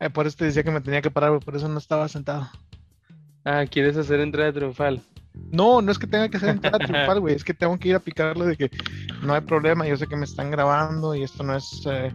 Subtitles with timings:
[0.00, 2.08] Eh, por eso te decía que me tenía que parar, güey, por eso no estaba
[2.08, 2.48] sentado.
[3.44, 5.02] Ah, ¿quieres hacer entrada triunfal?
[5.52, 7.94] No, no es que tenga que ser entrada triunfal, güey, es que tengo que ir
[7.94, 8.70] a picarle de que
[9.22, 12.10] no hay problema, yo sé que me están grabando y esto no es eh,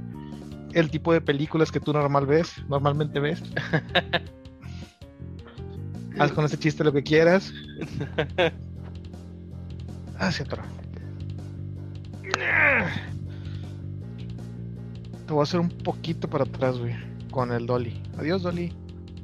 [0.73, 3.43] el tipo de películas que tú normal ves, normalmente ves.
[6.19, 7.53] Haz con ese chiste lo que quieras.
[10.17, 10.65] Hacia atrás.
[15.27, 17.14] Te voy a hacer un poquito para atrás, güey.
[17.35, 18.01] Con el Dolly.
[18.17, 18.71] Adiós, Dolly.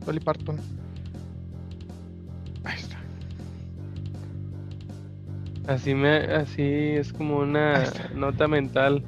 [0.05, 0.57] Dolly Parton.
[2.65, 2.97] Ahí está.
[5.65, 9.01] Así me, así es como una nota mental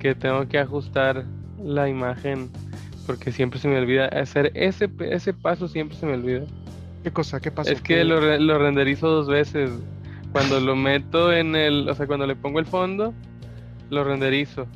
[0.00, 1.24] que tengo que ajustar
[1.62, 2.50] la imagen
[3.06, 6.44] porque siempre se me olvida hacer ese, ese paso siempre se me olvida.
[7.04, 7.38] ¿Qué cosa?
[7.38, 7.70] ¿Qué pasó?
[7.70, 9.70] Es que lo, re- lo renderizo dos veces.
[10.32, 13.14] Cuando lo meto en el, o sea, cuando le pongo el fondo,
[13.90, 14.66] lo renderizo.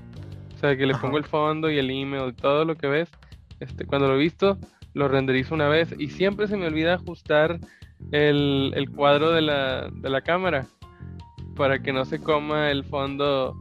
[0.55, 1.03] O sea, que le Ajá.
[1.03, 3.09] pongo el fondo y el email, todo lo que ves.
[3.61, 4.59] Este, cuando lo he visto,
[4.95, 7.61] lo renderizo una vez y siempre se me olvida ajustar
[8.13, 10.67] el, el cuadro de la, de la cámara
[11.57, 13.59] para que no se coma el fondo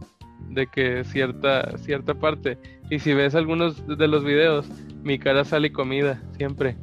[0.50, 2.58] de que cierta, cierta parte.
[2.90, 4.68] Y si ves algunos de los videos,
[5.04, 6.78] mi cara sale comida, siempre.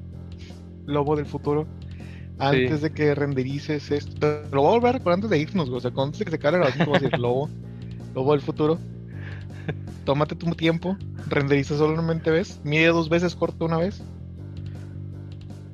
[0.85, 1.67] Lobo del futuro.
[2.39, 4.43] Antes de que renderices esto.
[4.53, 5.71] Lo voy a volver a antes de irnos.
[5.71, 7.49] O sea, antes de que se acabe la grabación, te voy a decir Lobo.
[8.15, 8.79] Lobo del futuro.
[10.05, 10.97] Tómate tu tiempo.
[11.29, 12.61] Renderiza solamente ves.
[12.65, 14.03] Mide dos veces, corta una vez.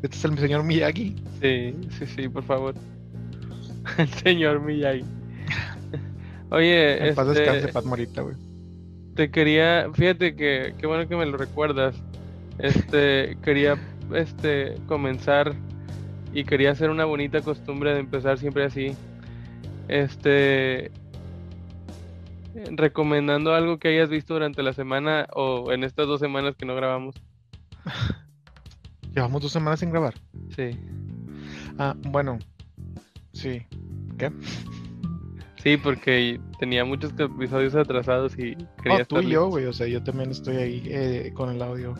[0.02, 1.14] Este es el señor Miyagi.
[1.40, 2.74] Sí, sí, sí, por favor.
[3.98, 5.04] El señor Miyagi.
[6.50, 8.36] Oye, paz este, descanse, Pat Morita, güey.
[9.14, 11.96] te quería, fíjate que qué bueno que me lo recuerdas.
[12.58, 13.78] Este, quería
[14.14, 15.54] este comenzar
[16.34, 18.94] y quería hacer una bonita costumbre de empezar siempre así.
[19.88, 20.90] Este
[22.73, 26.74] recomendando algo que hayas visto durante la semana o en estas dos semanas que no
[26.74, 27.14] grabamos.
[29.14, 30.14] Llevamos dos semanas sin grabar.
[30.55, 30.79] Sí.
[31.79, 32.39] Ah, bueno.
[33.33, 33.62] Sí.
[34.18, 34.30] ¿Qué?
[35.62, 39.67] Sí, porque tenía muchos episodios atrasados y quería No, tú y yo, güey.
[39.67, 41.95] O sea, yo también estoy ahí eh, con el audio.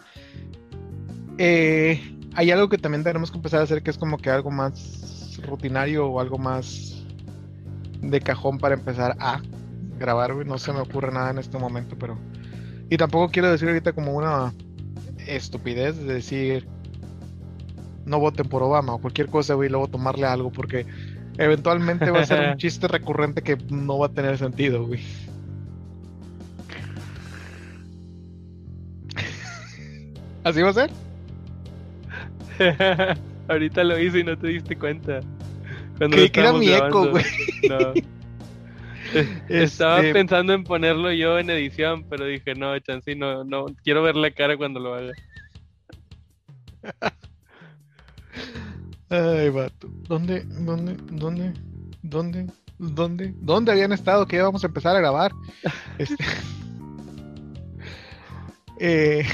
[1.39, 2.01] Eh,
[2.35, 5.41] hay algo que también tenemos que empezar a hacer que es como que algo más
[5.47, 7.05] rutinario o algo más
[8.01, 9.41] de cajón para empezar a
[10.03, 10.47] grabar, güey.
[10.47, 12.19] No se me ocurre nada en este momento, pero.
[12.91, 14.53] Y tampoco quiero decir ahorita como una
[15.27, 16.69] estupidez de decir
[18.05, 20.85] no voten por Obama o cualquier cosa, güey, y luego tomarle algo, porque
[21.39, 25.01] eventualmente va a ser un chiste recurrente que no va a tener sentido, güey.
[30.45, 30.91] ¿Así va a ser?
[33.49, 35.21] Ahorita lo hice y no te diste cuenta.
[35.99, 37.25] Cuando Creí que era mi eco, güey.
[37.69, 37.93] No.
[39.49, 44.03] Estaba Este- pensando en ponerlo yo en edición, pero dije, no, Chansey, no, no, quiero
[44.03, 45.12] ver la cara cuando lo haga.
[49.09, 49.89] Ay, vato.
[50.09, 51.53] ¿Dónde, dónde, dónde,
[52.03, 52.47] dónde,
[52.78, 54.27] dónde, dónde habían estado?
[54.27, 55.33] Que ya vamos a empezar a grabar.
[55.99, 56.25] Este...
[58.81, 59.25] eh...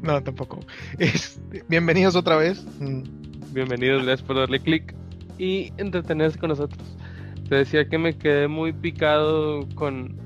[0.00, 0.60] No, tampoco.
[0.98, 2.64] Este, Bienvenidos otra vez.
[2.80, 3.02] Mm,
[3.52, 4.94] Bienvenidos, gracias por darle click
[5.38, 6.82] y entretenerse con nosotros.
[7.48, 10.16] Te decía que me quedé muy picado con.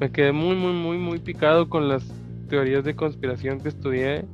[0.00, 2.04] Me quedé muy, muy, muy, muy picado con las
[2.48, 4.24] teorías de conspiración que estudié.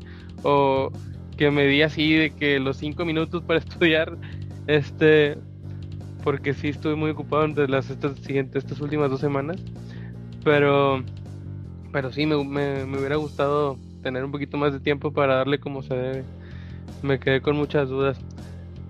[0.43, 0.93] O
[1.37, 4.17] que me di así de que los cinco minutos para estudiar.
[4.67, 5.39] Este.
[6.25, 9.57] Porque sí estuve muy ocupado entre las estas siguientes, estas últimas dos semanas.
[10.45, 11.03] Pero.
[11.93, 15.59] Pero sí, me, me, me hubiera gustado tener un poquito más de tiempo para darle
[15.59, 16.25] como se debe.
[17.03, 18.19] Me quedé con muchas dudas.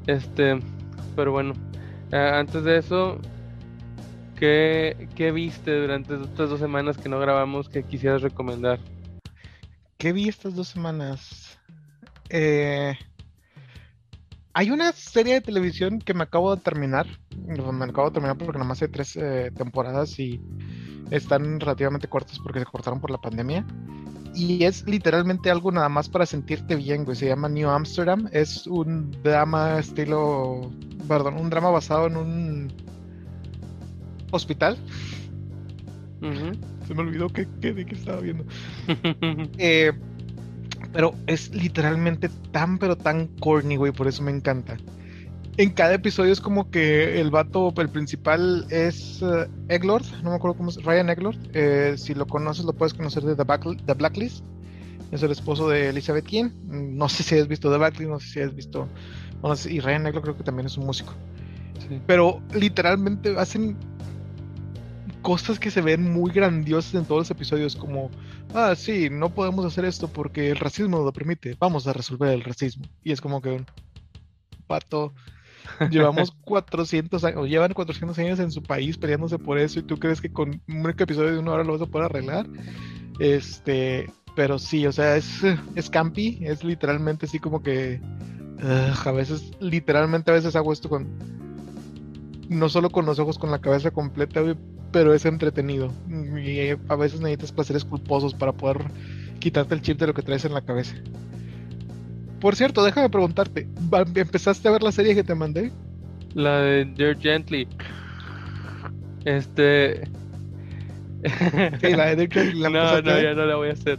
[0.06, 0.58] Este,
[1.14, 1.52] pero bueno,
[2.10, 3.18] antes de eso,
[4.38, 8.78] ¿qué, ¿qué viste durante estas dos semanas que no grabamos que quisieras recomendar?
[9.96, 11.58] ¿Qué vi estas dos semanas?
[12.30, 12.96] Eh,
[14.52, 17.06] hay una serie de televisión que me acabo de terminar.
[17.46, 20.40] Me acabo de terminar porque nomás hay tres eh, temporadas y
[21.10, 23.66] están relativamente cortas porque se cortaron por la pandemia.
[24.34, 27.16] Y es literalmente algo nada más para sentirte bien, güey.
[27.16, 28.28] Se llama New Amsterdam.
[28.32, 30.70] Es un drama estilo.
[31.08, 32.72] Perdón, un drama basado en un
[34.30, 34.76] hospital.
[36.86, 38.44] Se me olvidó que, que- de qué estaba viendo.
[39.58, 39.92] Eh,
[40.92, 44.76] pero es literalmente tan, pero tan corny, güey, por eso me encanta.
[45.56, 50.36] En cada episodio es como que el vato, el principal es eh, Egglord, no me
[50.36, 51.36] acuerdo cómo es, Ryan Egglord.
[51.52, 54.44] Eh, si lo conoces, lo puedes conocer de The, Back- The Blacklist.
[55.10, 56.50] Es el esposo de Elizabeth King.
[56.68, 58.88] No sé si has visto The Blacklist, no sé si has visto.
[59.42, 61.12] no sé, y Ryan Egglord creo que también es un músico.
[61.88, 62.00] Sí.
[62.06, 63.76] Pero literalmente hacen
[65.28, 68.10] cosas que se ven muy grandiosas en todos los episodios, como
[68.54, 72.42] ah, sí, no podemos hacer esto porque el racismo lo permite, vamos a resolver el
[72.42, 72.86] racismo.
[73.04, 73.66] Y es como que un
[74.66, 75.12] pato,
[75.90, 79.98] llevamos 400 años, o llevan 400 años en su país peleándose por eso y tú
[79.98, 82.46] crees que con un episodio de una hora lo vas a poder arreglar.
[83.20, 85.42] Este, pero sí, o sea, es,
[85.74, 88.00] es campi, es literalmente así como que
[89.04, 91.06] a veces, literalmente a veces hago esto con,
[92.48, 94.42] no solo con los ojos, con la cabeza completa,
[94.92, 95.92] pero es entretenido.
[96.08, 98.84] Y a veces necesitas placeres culposos para poder
[99.38, 100.96] quitarte el chip de lo que traes en la cabeza.
[102.40, 103.68] Por cierto, déjame preguntarte,
[104.14, 105.72] ¿empezaste a ver la serie que te mandé?
[106.34, 107.68] La de Dear Gently.
[109.24, 110.08] Este.
[111.82, 112.62] la de Dear Gently.
[112.62, 113.98] no, no, ya no la voy a hacer.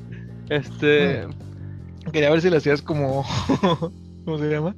[0.50, 1.28] Este.
[1.28, 2.12] Mm.
[2.12, 3.26] Quería ver si la hacías como.
[4.26, 4.76] ¿Cómo se llama?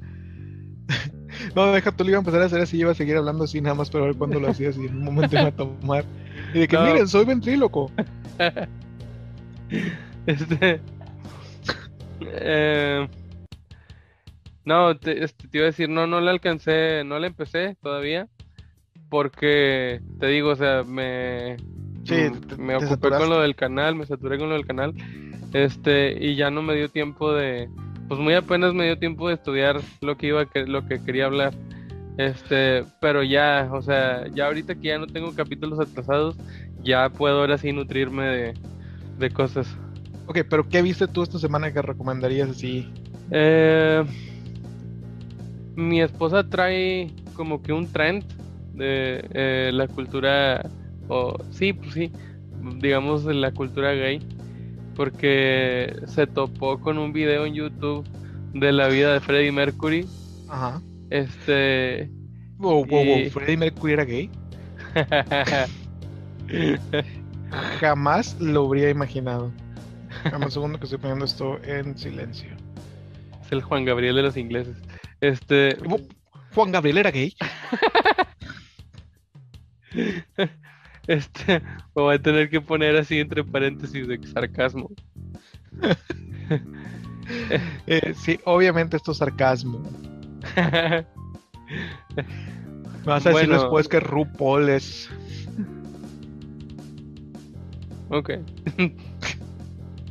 [1.56, 3.62] no, deja, tú lo iba a empezar a hacer así, iba a seguir hablando así
[3.62, 6.06] nada más para ver cuándo lo hacías y en un momento iba a tomar.
[6.54, 7.92] Y de que, miren, soy ventríloco.
[10.26, 10.82] este.
[12.22, 13.08] Eh,
[14.66, 18.28] no, te, este, te, iba a decir, no, no la alcancé, no la empecé todavía,
[19.10, 21.58] porque te digo, o sea, me,
[22.04, 24.94] sí, me ocupé con lo del canal, me saturé con lo del canal,
[25.54, 27.70] este, y ya no me dio tiempo de,
[28.12, 31.28] pues muy apenas me dio tiempo de estudiar lo que iba, que, lo que quería
[31.28, 31.54] hablar,
[32.18, 36.36] este, pero ya, o sea, ya ahorita que ya no tengo capítulos atrasados,
[36.84, 38.54] ya puedo ahora sí nutrirme de,
[39.18, 39.74] de cosas.
[40.28, 42.92] Ok, pero ¿qué viste tú esta semana que recomendarías así?
[43.32, 44.04] Eh
[45.76, 48.26] mi esposa trae como que un trend
[48.74, 50.70] de eh, la cultura,
[51.08, 52.12] o sí, pues sí,
[52.80, 54.20] digamos de la cultura gay,
[54.96, 58.08] porque se topó con un video en YouTube
[58.54, 60.08] de la vida de Freddie Mercury.
[60.50, 60.82] Ajá.
[61.10, 62.10] Este.
[62.58, 63.30] Wow, wow, wow.
[63.30, 64.30] ¿Freddie Mercury era gay?
[67.80, 69.52] Jamás lo habría imaginado.
[70.30, 72.50] Dame un segundo que estoy poniendo esto en silencio.
[73.42, 74.78] Es el Juan Gabriel de los ingleses.
[75.22, 75.78] Este.
[76.54, 77.34] Juan Gabriel era gay.
[81.14, 81.60] este.
[81.96, 84.90] Me voy a tener que poner así entre paréntesis de sarcasmo.
[87.88, 89.82] Eh, sí, obviamente esto es sarcasmo.
[92.16, 95.10] Me vas a decir después que RuPaul es.
[98.10, 98.32] Ok.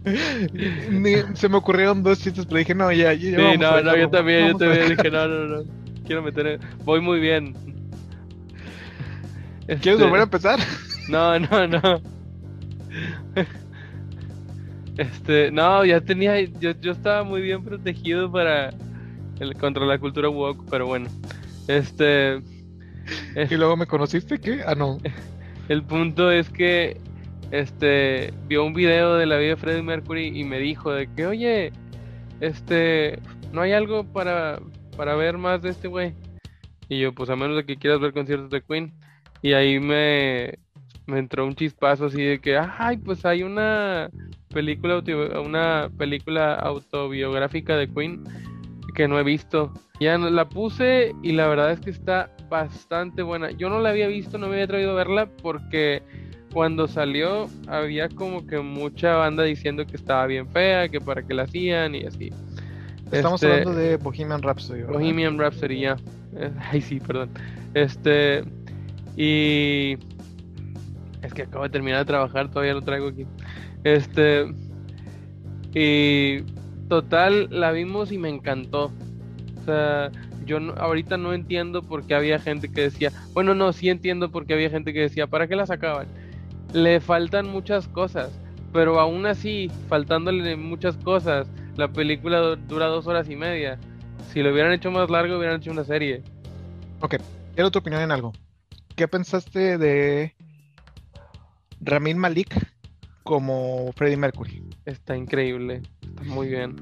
[1.34, 3.36] se me ocurrieron dos chistes, pero dije, no, ya, ya.
[3.36, 5.62] Sí, no, no, yo también, yo también dije, no, no, no.
[6.06, 6.58] Quiero meter.
[6.84, 7.54] Voy muy bien.
[9.66, 10.58] ¿Quieres este, volver a empezar?
[11.10, 12.00] No, no, no.
[14.96, 18.70] Este, no, ya tenía, yo, yo estaba muy bien protegido para
[19.40, 21.08] el, contra la cultura woke, pero bueno.
[21.66, 22.40] Este.
[23.34, 24.38] ¿Y luego me conociste?
[24.38, 24.60] ¿Qué?
[24.64, 24.98] Ah, no.
[25.68, 26.96] El punto es que
[27.50, 31.26] este, vio un video de la vida de Freddie Mercury y me dijo de que,
[31.26, 31.72] oye,
[32.40, 33.18] este,
[33.52, 34.60] no hay algo para,
[34.96, 36.14] para ver más de este güey.
[36.88, 38.92] Y yo, pues a menos de que quieras ver conciertos de Queen.
[39.42, 40.58] Y ahí me,
[41.06, 44.10] me entró un chispazo así de que, ay, pues hay una
[44.48, 45.02] película,
[45.44, 48.24] una película autobiográfica de Queen
[48.94, 49.72] que no he visto.
[50.00, 53.50] Ya la puse y la verdad es que está bastante buena.
[53.50, 56.02] Yo no la había visto, no me había traído a verla porque
[56.52, 61.34] cuando salió había como que mucha banda diciendo que estaba bien fea, que para qué
[61.34, 62.30] la hacían y así.
[63.12, 64.82] Estamos este, hablando de Bohemian Rhapsody.
[64.82, 65.96] Bohemian Rhapsody, ya.
[66.36, 67.30] Eh, ay, sí, perdón.
[67.74, 68.44] Este.
[69.16, 69.96] Y.
[71.22, 73.26] Es que acabo de terminar de trabajar, todavía lo traigo aquí.
[73.84, 74.46] Este.
[75.74, 76.42] Y.
[76.88, 78.90] Total, la vimos y me encantó.
[79.60, 80.10] O sea,
[80.44, 83.12] yo ahorita no entiendo por qué había gente que decía.
[83.32, 86.08] Bueno, no, sí entiendo por qué había gente que decía, ¿para qué la sacaban?
[86.72, 88.30] le faltan muchas cosas,
[88.72, 93.78] pero aún así, faltándole muchas cosas, la película dura dos horas y media.
[94.32, 96.22] Si lo hubieran hecho más largo, hubieran hecho una serie.
[97.00, 97.16] Ok,
[97.54, 98.32] quiero tu opinión en algo.
[98.94, 100.34] ¿Qué pensaste de
[101.80, 102.54] Ramin Malik
[103.22, 104.62] como Freddie Mercury?
[104.86, 106.76] Está increíble, está muy bien.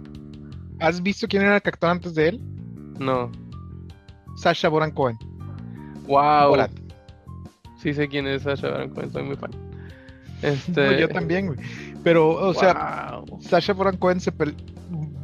[0.81, 2.41] ¿Has visto quién era el actor antes de él?
[2.99, 3.31] No.
[4.37, 5.19] Sasha Baron Cohen.
[6.07, 6.57] Wow.
[7.83, 9.51] Sí sé quién es Sasha Baron Cohen, soy muy fan.
[10.43, 11.01] Este...
[11.01, 11.59] yo también, güey.
[12.05, 14.55] Pero, o sea, Sasha Baron Cohen se peleó.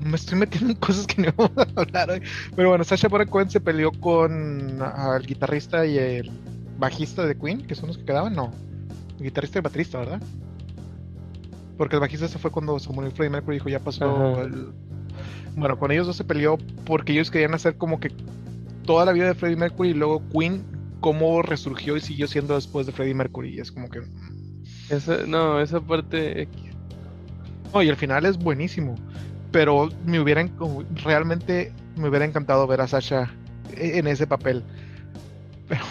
[0.01, 2.23] Me estoy metiendo en cosas que no vamos a hablar hoy.
[2.55, 6.31] Pero bueno, Sasha Baron Cohen se peleó con el guitarrista y el
[6.79, 8.53] bajista de Queen, que son los que quedaban, no.
[9.25, 10.23] Guitarrista y baterista, ¿verdad?
[11.77, 14.73] Porque el bajista se fue cuando se murió Freddie Mercury y dijo, ya pasó el...
[15.57, 18.11] Bueno, con ellos dos se peleó porque ellos querían hacer como que
[18.85, 20.65] toda la vida de Freddie Mercury y luego Queen,
[21.01, 23.55] cómo resurgió y siguió siendo después de Freddie Mercury.
[23.55, 24.03] Y es como que
[24.91, 26.49] esa, no, esa parte
[27.73, 28.95] No, y el final es buenísimo.
[29.51, 30.53] Pero me hubieran
[31.05, 33.33] realmente me hubiera encantado ver a Sasha
[33.77, 34.63] e-, en ese papel.
[35.69, 35.85] Pero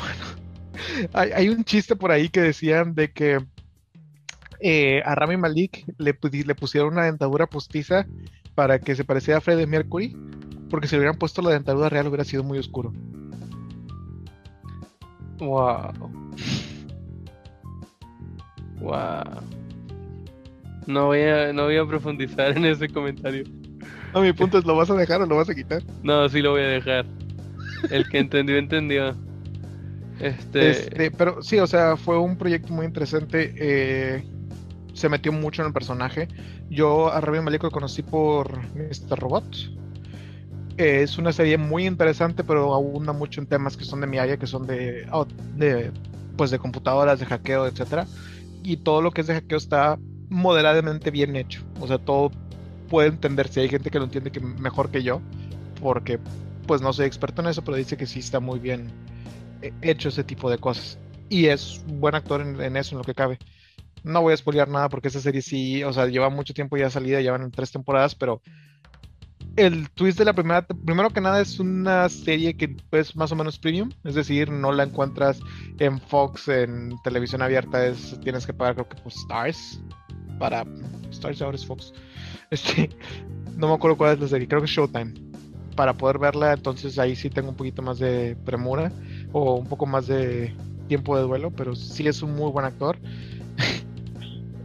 [1.14, 3.40] hay, un chiste por ahí que decían de que
[4.60, 8.06] eh, a Rami Malik le, le pusieron una dentadura postiza
[8.56, 10.16] para que se pareciera a Freddie Mercury,
[10.70, 12.94] porque si le hubieran puesto la dentadura real hubiera sido muy oscuro.
[15.40, 15.92] Wow.
[18.80, 19.24] Wow.
[20.86, 23.44] No voy a, no voy a profundizar en ese comentario.
[24.14, 25.82] No, mi punto es, ¿lo vas a dejar o lo vas a quitar?
[26.04, 27.06] No, sí lo voy a dejar.
[27.90, 29.16] El que entendió, entendió.
[30.24, 30.72] Este...
[30.72, 33.54] este pero sí, o sea, fue un proyecto muy interesante.
[33.58, 34.24] Eh,
[34.94, 36.28] se metió mucho en el personaje.
[36.70, 39.20] Yo a Rami Malek lo conocí por Mr.
[39.20, 39.46] Robot.
[40.78, 44.38] es una serie muy interesante, pero abunda mucho en temas que son de mi área,
[44.38, 45.08] que son de,
[45.56, 45.92] de
[46.38, 48.08] pues de computadoras, de hackeo, etcétera.
[48.64, 50.00] Y todo lo que es de hackeo está
[50.30, 51.64] moderadamente bien hecho.
[51.80, 52.32] O sea, todo
[52.90, 55.22] puede entender si hay gente que lo entiende que mejor que yo,
[55.82, 56.20] porque
[56.68, 58.88] pues no soy experto en eso, pero dice que sí está muy bien
[59.82, 60.98] hecho ese tipo de cosas.
[61.30, 63.40] Y es buen actor en, eso, en lo que cabe.
[64.04, 66.90] No voy a spoilear nada porque esa serie sí, o sea, lleva mucho tiempo ya
[66.90, 68.42] salida, llevan tres temporadas, pero
[69.56, 73.36] el twist de la primera, primero que nada es una serie que es más o
[73.36, 75.40] menos premium, es decir, no la encuentras
[75.80, 79.82] en Fox, en televisión abierta, es, tienes que pagar creo que por Stars,
[80.40, 80.66] para
[81.12, 81.94] Stars ahora es Fox.
[82.52, 82.90] Este,
[83.56, 85.14] no me acuerdo cuál es la serie, creo que es Showtime.
[85.76, 88.92] Para poder verla, entonces ahí sí tengo un poquito más de premura
[89.34, 90.54] o un poco más de
[90.88, 92.98] tiempo de duelo, pero sí es un muy buen actor.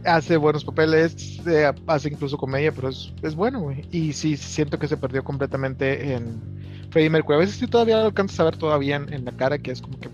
[0.05, 3.85] hace buenos papeles, eh, hace incluso comedia, pero es, es bueno, güey.
[3.91, 6.41] Y sí siento que se perdió completamente en
[6.89, 7.35] Freddie Mercury.
[7.35, 9.99] A veces sí todavía lo alcanzas a ver todavía en, la cara, que es como
[9.99, 10.09] que.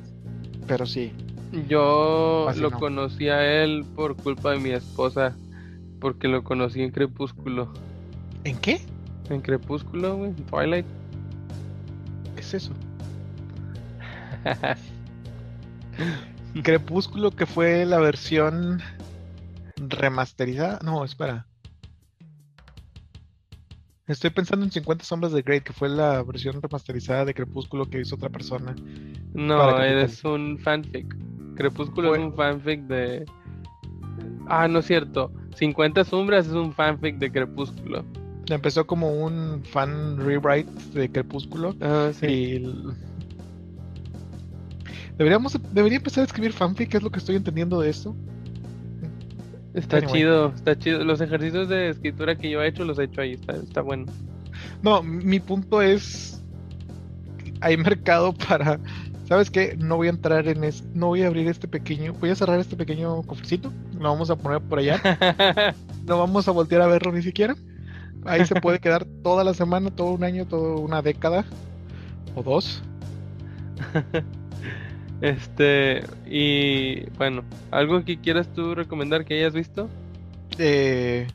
[0.67, 1.12] Pero sí.
[1.69, 5.35] Yo lo conocí a él por culpa de mi esposa
[6.00, 7.71] porque lo conocí en Crepúsculo.
[8.43, 8.81] ¿En qué?
[9.29, 10.33] En Crepúsculo, güey.
[10.33, 10.85] Twilight.
[12.35, 12.71] ¿Qué es eso?
[16.63, 18.81] Crepúsculo que fue la versión
[19.77, 20.79] remasterizada.
[20.83, 21.47] No, espera.
[24.07, 28.01] Estoy pensando en 50 sombras de Grey, que fue la versión remasterizada de Crepúsculo que
[28.01, 28.75] hizo otra persona.
[29.33, 31.15] No, es un fanfic.
[31.55, 33.25] Crepúsculo es un fanfic de...
[34.47, 35.31] Ah, no es cierto.
[35.55, 38.05] 50 sombras es un fanfic de Crepúsculo.
[38.47, 41.75] Empezó como un fan rewrite de Crepúsculo.
[41.81, 42.63] Ah, sí.
[45.17, 48.15] Deberíamos, debería empezar a escribir fanfic, ¿qué es lo que estoy entendiendo de esto?
[49.74, 51.03] Está chido, está chido.
[51.03, 54.05] Los ejercicios de escritura que yo he hecho los he hecho ahí, está, está bueno.
[54.81, 56.41] No, mi punto es,
[57.62, 58.79] hay mercado para
[59.27, 59.75] ¿sabes qué?
[59.77, 62.60] No voy a entrar en es, no voy a abrir este pequeño, voy a cerrar
[62.60, 65.01] este pequeño cofrecito, lo vamos a poner por allá,
[66.05, 67.55] no vamos a voltear a verlo ni siquiera,
[68.25, 71.45] ahí se puede quedar toda la semana, todo un año, toda una década
[72.36, 72.84] o dos.
[75.22, 79.89] este, y bueno, ¿algo que quieras tú recomendar que hayas visto?
[80.57, 81.27] Eh,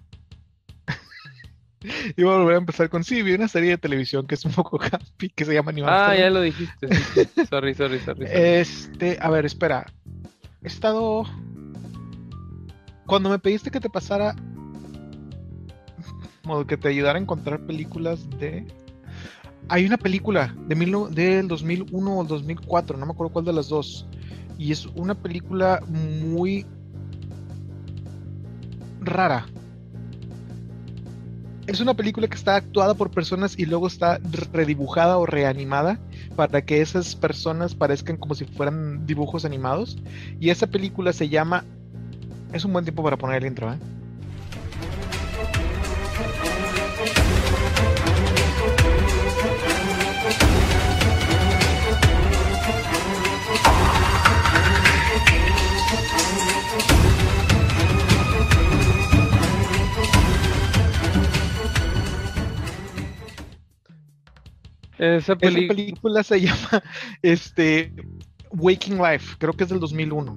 [2.17, 4.53] Iba a volver a empezar con sí, vi una serie de televisión que es un
[4.53, 6.89] poco happy, que se llama Animal Ah, ya lo dijiste.
[7.49, 9.87] sorry, sorry, sorry, Este, a ver, espera.
[10.63, 11.25] He estado.
[13.07, 14.37] Cuando me pediste que te pasara.
[16.47, 18.67] O que te ayudara a encontrar películas de.
[19.69, 23.69] Hay una película de mil, del 2001 o 2004, no me acuerdo cuál de las
[23.69, 24.07] dos.
[24.59, 26.67] Y es una película muy
[29.01, 29.47] rara
[31.71, 34.19] es una película que está actuada por personas y luego está
[34.53, 36.01] redibujada o reanimada
[36.35, 39.97] para que esas personas parezcan como si fueran dibujos animados.
[40.41, 41.65] Y esa película se llama...
[42.53, 43.79] Es un buen tiempo para poner el intro, ¿eh?
[64.99, 66.83] Esa, película se llama
[67.23, 67.93] este,
[68.51, 70.35] Waking Life, creo que es del 2001.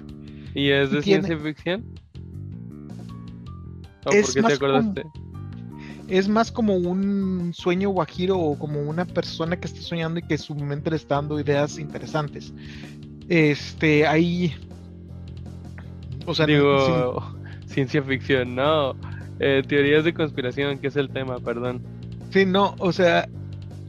[0.55, 1.83] ¿Y es de ciencia ficción?
[4.05, 5.03] ¿O por qué te acordaste?
[6.07, 10.37] es más como un sueño guajiro o como una persona que está soñando y que
[10.37, 12.53] su mente le está dando ideas interesantes.
[13.29, 14.53] Este, ahí.
[16.25, 18.95] O sea, digo, ciencia ficción, no.
[19.39, 21.81] Eh, teorías de conspiración, que es el tema, perdón.
[22.31, 23.27] Sí, no, o sea,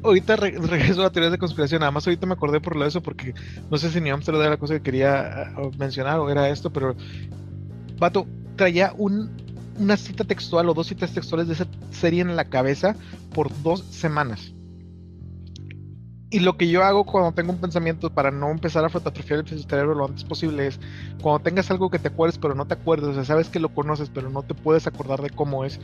[0.02, 1.80] ahorita regreso a la teoría de conspiración.
[1.80, 3.34] Nada más ahorita me acordé por lo de eso porque
[3.70, 6.70] no sé si ni Amsterdam era la cosa que quería ah, mencionar o era esto,
[6.70, 6.94] pero
[7.98, 8.26] Vato
[8.56, 9.30] traía un
[9.78, 12.94] una cita textual o dos citas textuales de esa serie en la cabeza
[13.34, 14.53] por dos semanas.
[16.34, 19.64] Y lo que yo hago cuando tengo un pensamiento para no empezar a atrofiar el
[19.68, 20.80] cerebro lo antes posible es
[21.22, 23.68] cuando tengas algo que te acuerdes pero no te acuerdas, o sea, sabes que lo
[23.68, 25.78] conoces pero no te puedes acordar de cómo es,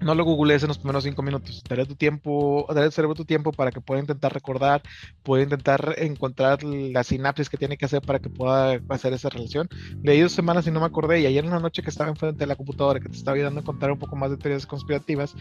[0.00, 1.62] no lo googlees en los primeros cinco minutos.
[1.68, 4.80] Daré tu tiempo, daré al cerebro tu tiempo para que pueda intentar recordar,
[5.22, 9.68] pueda intentar encontrar la sinapsis que tiene que hacer para que pueda hacer esa relación.
[10.02, 11.20] Leí dos semanas y no me acordé.
[11.20, 13.60] Y ayer en la noche que estaba enfrente de la computadora, que te estaba ayudando
[13.60, 15.34] a contar un poco más de teorías conspirativas,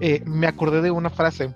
[0.00, 1.54] eh, me acordé de una frase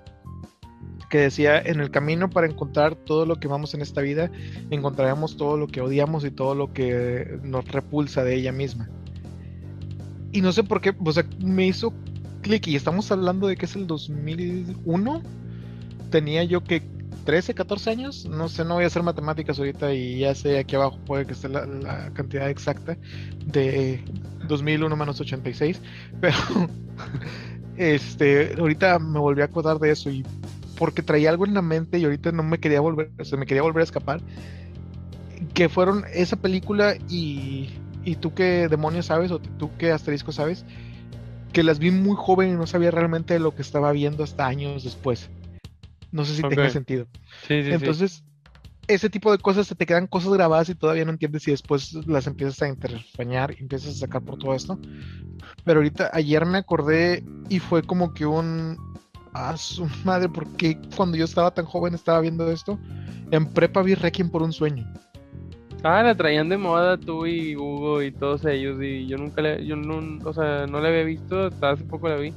[1.15, 4.29] que decía, en el camino para encontrar todo lo que vamos en esta vida,
[4.69, 8.89] encontraremos todo lo que odiamos y todo lo que nos repulsa de ella misma.
[10.33, 11.93] Y no sé por qué, o sea, me hizo
[12.41, 15.21] clic y estamos hablando de que es el 2001.
[16.09, 16.83] Tenía yo que
[17.23, 18.25] 13, 14 años.
[18.25, 21.31] No sé, no voy a hacer matemáticas ahorita y ya sé aquí abajo puede que
[21.31, 22.97] esté la, cantidad exacta
[23.45, 24.03] de
[24.49, 25.81] 2001 menos 86.
[26.19, 26.35] Pero
[27.77, 30.25] este, ahorita me volví a acordar de eso y
[30.77, 33.63] porque traía algo en la mente y ahorita no me quería volver, se me quería
[33.63, 34.21] volver a escapar.
[35.53, 37.69] Que fueron esa película y,
[38.03, 40.65] y tú qué demonios sabes o tú qué asterisco sabes
[41.55, 44.83] que las vi muy joven y no sabía realmente lo que estaba viendo hasta años
[44.83, 45.29] después.
[46.11, 47.07] No sé si tenga sentido.
[47.47, 48.25] Entonces,
[48.87, 51.93] ese tipo de cosas se te quedan cosas grabadas y todavía no entiendes si después
[52.07, 54.77] las empiezas a interfañar y empiezas a sacar por todo esto.
[55.63, 58.77] Pero ahorita, ayer me acordé y fue como que un.
[59.37, 62.79] Ah, su madre, porque cuando yo estaba tan joven estaba viendo esto?
[63.31, 64.89] En prepa vi Requiem por un sueño.
[65.83, 69.65] Ah, la traían de moda tú y Hugo y todos ellos y yo nunca le,
[69.65, 72.33] yo no, o sea, no la había visto, hasta hace poco la vi.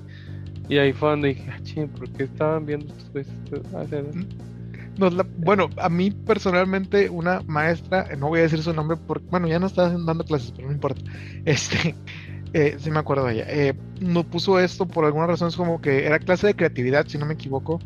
[0.68, 4.16] Y ahí fue donde dije, ah, ching, ¿por qué estaban viendo estos güeyes?
[4.98, 5.44] Mm.
[5.44, 9.60] bueno, a mí personalmente una maestra, no voy a decir su nombre porque, bueno, ya
[9.60, 11.00] no está dando clases, pero no importa.
[11.44, 11.94] Este,
[12.52, 13.46] eh, sí me acuerdo de ella.
[13.48, 17.18] Eh, no puso esto por alguna razón, es como que era clase de creatividad, si
[17.18, 17.80] no me equivoco,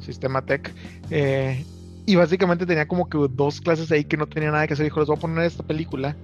[0.00, 0.72] Sistema Tech.
[1.10, 1.64] Eh,
[2.04, 4.84] y básicamente tenía como que dos clases ahí que no tenía nada que hacer.
[4.84, 6.16] Dijo, les voy a poner esta película.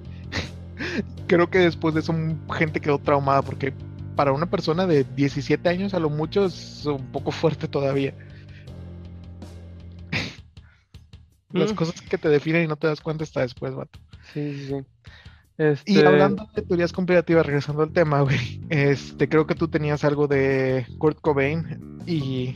[1.26, 2.14] Creo que después de eso
[2.52, 3.72] gente quedó traumada porque
[4.16, 8.12] para una persona de 17 años a lo mucho es un poco fuerte todavía.
[11.52, 11.76] Las mm.
[11.76, 13.98] cosas que te definen y no te das cuenta hasta después, vato.
[14.34, 14.74] Sí, sí, sí.
[15.58, 20.04] Y este hablando de teorías conspirativas, regresando al tema, güey, este, creo que tú tenías
[20.04, 22.54] algo de Kurt Cobain y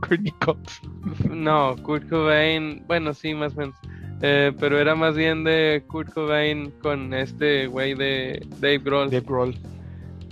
[1.30, 3.76] no, Kurt Cobain, bueno, sí, más o menos.
[4.22, 9.10] Eh, pero era más bien de Kurt Cobain con este güey de Dave Grohl.
[9.10, 9.54] Dave Grohl.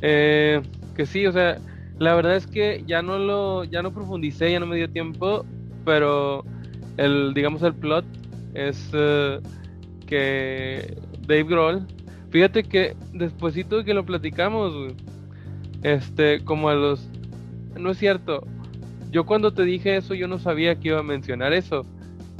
[0.00, 0.62] Eh,
[0.96, 1.58] que sí, o sea,
[1.98, 5.44] la verdad es que ya no lo, ya no profundicé, ya no me dio tiempo,
[5.84, 6.44] pero
[6.96, 8.06] el, digamos, el plot
[8.54, 9.40] es eh,
[10.06, 11.86] que Dave Grohl,
[12.30, 14.94] fíjate que despuésito de que lo platicamos,
[15.82, 17.08] este, como a los,
[17.78, 18.46] no es cierto,
[19.10, 21.86] yo cuando te dije eso, yo no sabía que iba a mencionar eso,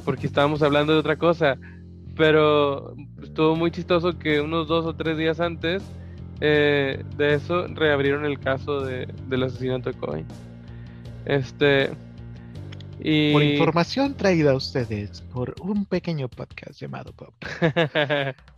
[0.04, 1.56] porque estábamos hablando de otra cosa.
[2.16, 5.82] Pero estuvo muy chistoso que unos dos o tres días antes
[6.40, 10.26] eh, de eso reabrieron el caso de, del asesinato de Cohen.
[11.26, 11.90] Este.
[13.00, 13.32] Y...
[13.32, 17.34] Por información traída a ustedes por un pequeño podcast llamado Pop.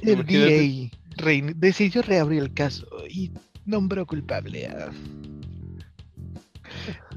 [0.00, 3.30] el VA decidió reabrir el caso y
[3.64, 4.90] nombró culpable a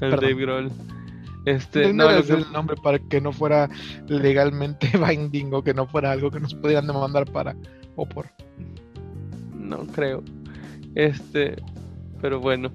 [0.00, 0.70] el Dave Grohl.
[1.44, 3.70] Este, no, el nombre para que no fuera
[4.08, 7.54] legalmente binding o que no fuera algo que nos pudieran demandar para
[7.94, 8.26] o por.
[9.54, 10.24] No creo.
[10.96, 11.56] Este,
[12.20, 12.72] pero bueno.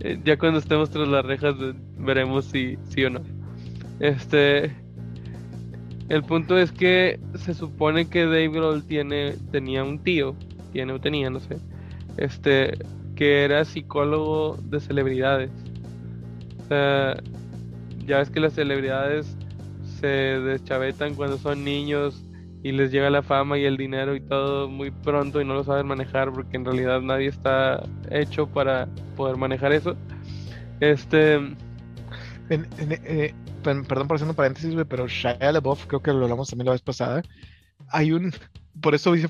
[0.00, 1.54] Eh, ya cuando estemos tras las rejas
[1.96, 3.22] veremos si sí o no.
[4.00, 4.74] Este,
[6.08, 10.34] el punto es que se supone que Dave Grohl tiene tenía un tío,
[10.72, 11.56] tiene o tenía, no sé.
[12.16, 12.78] Este,
[13.16, 15.50] que era psicólogo de celebridades.
[16.70, 19.36] Ya ves que las celebridades
[20.00, 22.22] se deschavetan cuando son niños
[22.62, 25.64] y les llega la fama y el dinero y todo muy pronto y no lo
[25.64, 29.96] saben manejar porque en realidad nadie está hecho para poder manejar eso.
[30.80, 31.36] Este.
[32.50, 36.72] Eh, perdón por hacer un paréntesis, pero Shia LaBeouf, creo que lo hablamos también la
[36.72, 37.22] vez pasada.
[37.88, 38.32] Hay un.
[38.80, 39.28] Por eso dice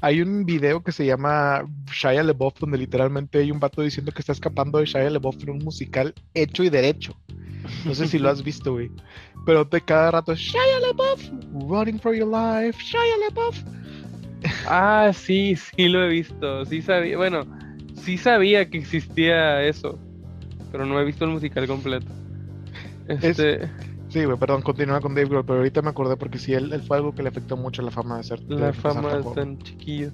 [0.00, 4.20] hay un video que se llama Shia LeBoff donde literalmente hay un vato diciendo que
[4.20, 7.14] está escapando de Shia LeBoff en un musical hecho y derecho.
[7.84, 8.90] No sé si lo has visto, güey.
[9.44, 11.30] Pero de cada rato Shia LeBoff,
[11.68, 13.62] running for your life, Shia LeBoff.
[14.66, 16.64] Ah, sí, sí lo he visto.
[16.64, 17.44] Sí sabía, bueno,
[17.96, 19.98] sí sabía que existía eso,
[20.70, 22.06] pero no he visto el musical completo.
[23.08, 23.70] Este...
[24.08, 26.96] Sí, güey, perdón, continúa con Dave Grohl, pero ahorita me acordé porque sí, él, fue
[26.96, 28.40] algo que le afectó mucho la fama de ser.
[28.48, 30.10] La fama de tan chiquillo.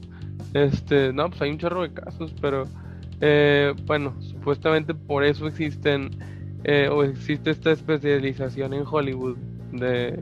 [0.53, 2.67] Este, no, pues hay un chorro de casos, pero
[3.21, 6.11] eh, bueno, supuestamente por eso existen
[6.65, 9.37] eh, o existe esta especialización en Hollywood
[9.73, 10.19] de,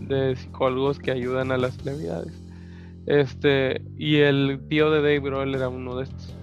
[0.00, 2.32] de psicólogos que ayudan a las celebridades.
[3.06, 6.34] Este, y el tío de Dave Grohl era uno de estos.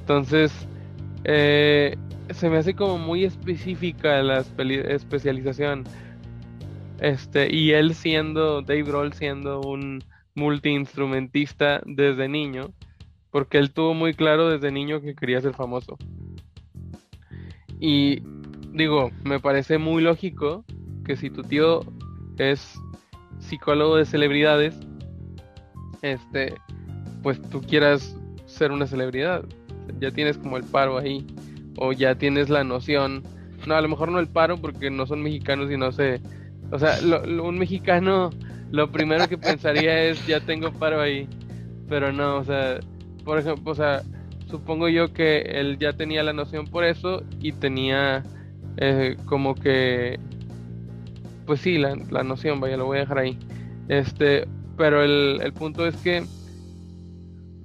[0.00, 0.52] Entonces,
[1.24, 1.96] eh,
[2.30, 5.84] se me hace como muy específica la especialización.
[7.00, 10.02] Este, y él siendo, Dave Grohl siendo un
[10.34, 12.70] multiinstrumentista desde niño,
[13.30, 15.98] porque él tuvo muy claro desde niño que quería ser famoso.
[17.80, 18.22] Y
[18.72, 20.64] digo, me parece muy lógico
[21.04, 21.80] que si tu tío
[22.38, 22.74] es
[23.38, 24.78] psicólogo de celebridades,
[26.02, 26.54] este,
[27.22, 29.44] pues tú quieras ser una celebridad.
[30.00, 31.26] Ya tienes como el paro ahí,
[31.76, 33.22] o ya tienes la noción.
[33.66, 36.20] No, a lo mejor no el paro porque no son mexicanos y no sé.
[36.70, 36.98] O sea,
[37.42, 38.30] un mexicano
[38.70, 41.28] lo primero que pensaría es ya tengo paro ahí.
[41.88, 42.80] Pero no, o sea,
[43.24, 44.02] por ejemplo, o sea,
[44.48, 48.24] supongo yo que él ya tenía la noción por eso y tenía
[48.76, 50.18] eh, como que,
[51.46, 53.38] pues sí, la, la, noción, vaya, lo voy a dejar ahí.
[53.88, 56.24] Este, pero el, el punto es que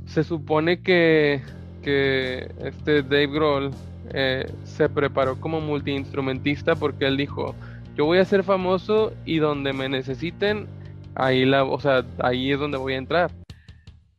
[0.06, 1.42] se supone que,
[1.82, 3.72] que este Dave Grohl
[4.14, 7.56] eh, se preparó como multiinstrumentista porque él dijo,
[7.96, 10.68] yo voy a ser famoso y donde me necesiten,
[11.16, 13.32] ahí la, o sea, ahí es donde voy a entrar.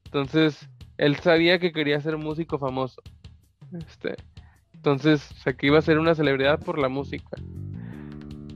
[0.04, 3.02] Entonces, él sabía que quería ser músico famoso.
[3.72, 4.16] Este,
[4.74, 7.36] entonces, o sea, que iba a ser una celebridad por la música.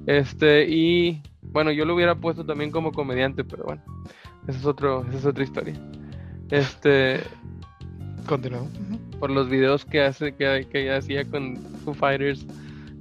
[0.06, 3.82] Este, y bueno, yo lo hubiera puesto también como comediante, pero bueno,
[4.46, 5.74] esa es otro, esa es otra historia.
[6.50, 7.20] Este,
[8.26, 8.70] continuamos.
[9.18, 12.46] Por los videos que hace, que, que hacía con Foo Fighters,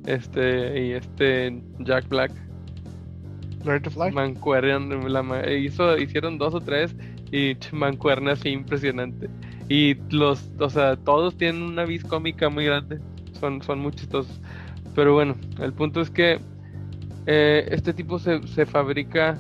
[0.06, 2.32] este, y este Jack Black.
[3.64, 4.12] Learn to Fly.
[4.12, 6.96] la, hizo, hicieron dos o tres
[7.32, 9.28] y mancuerna así impresionante.
[9.70, 13.00] Y los, o sea, todos tienen una vis cómica muy grande.
[13.40, 14.40] Son, son muy chistosos.
[14.94, 16.40] Pero bueno, el punto es que
[17.26, 19.40] eh, este tipo se, se fabrica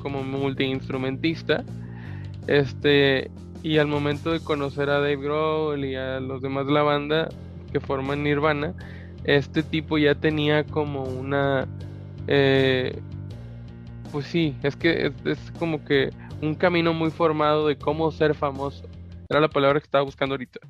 [0.00, 1.64] como multiinstrumentista.
[2.46, 3.30] Este,
[3.62, 7.28] y al momento de conocer a Dave Grohl y a los demás de la banda
[7.72, 8.74] que forman Nirvana,
[9.24, 11.68] este tipo ya tenía como una
[12.26, 13.00] eh,
[14.12, 16.10] pues sí, es que es, como que
[16.42, 18.86] un camino muy formado de cómo ser famoso.
[19.28, 20.60] Era la palabra que estaba buscando ahorita,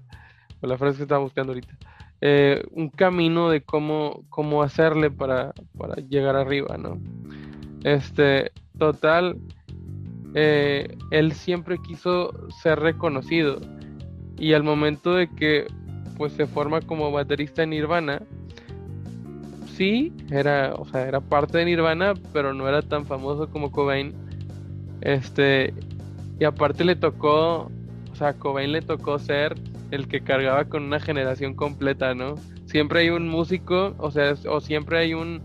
[0.61, 1.77] o la frase que estaba buscando ahorita.
[2.21, 7.01] Eh, un camino de cómo, cómo hacerle para, para llegar arriba, ¿no?
[7.83, 9.39] Este, total,
[10.35, 13.61] eh, él siempre quiso ser reconocido
[14.39, 15.67] y al momento de que
[16.17, 18.23] pues se forma como baterista en Nirvana,
[19.77, 24.15] sí, era, o sea, era parte de Nirvana, pero no era tan famoso como Cobain.
[25.01, 25.75] Este,
[26.39, 27.71] y aparte le tocó,
[28.13, 29.55] o sea, a Cobain le tocó ser
[29.91, 32.37] el que cargaba con una generación completa, ¿no?
[32.67, 35.43] Siempre hay un músico, o sea, o siempre hay un,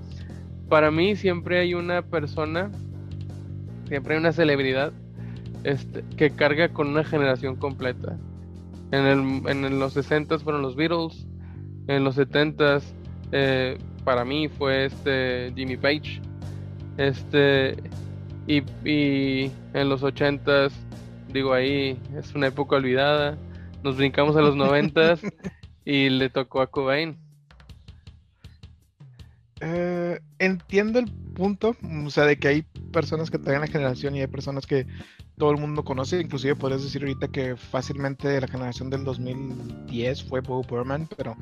[0.69, 2.71] para mí siempre hay una persona,
[3.87, 4.93] siempre hay una celebridad
[5.63, 8.17] este, que carga con una generación completa.
[8.91, 11.27] En, el, en los 60 fueron los Beatles,
[11.87, 12.83] en los 70s
[13.31, 16.21] eh, para mí fue este Jimmy Page.
[16.97, 17.75] Este
[18.47, 20.73] y, en los ochentas,
[21.33, 23.37] digo ahí, es una época olvidada.
[23.83, 25.21] Nos brincamos a los noventas
[25.85, 27.17] y le tocó a Cobain.
[29.59, 29.96] Eh,
[30.39, 34.27] entiendo el punto, o sea, de que hay personas que traen la generación y hay
[34.27, 34.87] personas que
[35.37, 40.41] todo el mundo conoce, inclusive podrías decir ahorita que fácilmente la generación del 2010 fue
[40.41, 41.35] Bob Burman, pero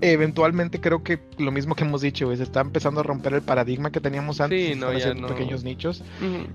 [0.00, 3.90] eventualmente creo que lo mismo que hemos dicho, se está empezando a romper el paradigma
[3.90, 6.02] que teníamos antes, sí, no, pequeños nichos.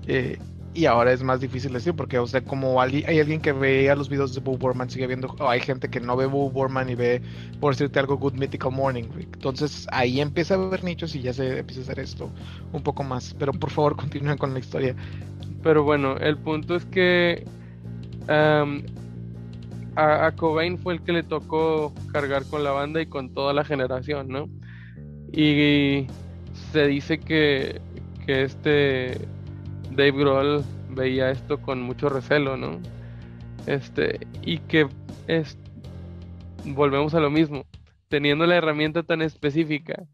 [0.06, 0.38] Eh,
[0.74, 4.08] y ahora es más difícil decir, porque, o sea, como hay, alguien que veía los
[4.08, 6.94] videos de Boo Borman, sigue viendo, o hay gente que no ve Boo Borman y
[6.94, 7.20] ve,
[7.60, 9.04] por decirte algo, Good Mythical Morning.
[9.18, 12.30] Entonces ahí empieza a haber nichos y ya se empieza a hacer esto
[12.72, 13.34] un poco más.
[13.38, 14.96] Pero por favor, continúen con la historia.
[15.62, 17.44] Pero bueno, el punto es que
[19.96, 23.64] a, Cobain fue el que le tocó cargar con la banda y con toda la
[23.64, 24.48] generación, ¿no?
[25.32, 26.06] Y,
[26.72, 27.80] se dice que,
[28.26, 29.18] que este
[29.96, 32.80] Dave Grohl veía esto con mucho recelo, ¿no?
[33.66, 34.88] Este, y que
[35.26, 35.56] es,
[36.64, 37.64] volvemos a lo mismo,
[38.08, 40.04] teniendo la herramienta tan específica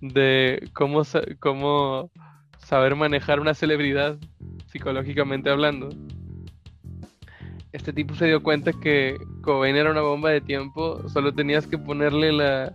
[0.00, 1.02] de cómo,
[1.40, 2.10] cómo
[2.58, 4.18] saber manejar una celebridad
[4.66, 5.88] psicológicamente hablando,
[7.72, 11.78] este tipo se dio cuenta que Cobain era una bomba de tiempo, solo tenías que
[11.78, 12.74] ponerle la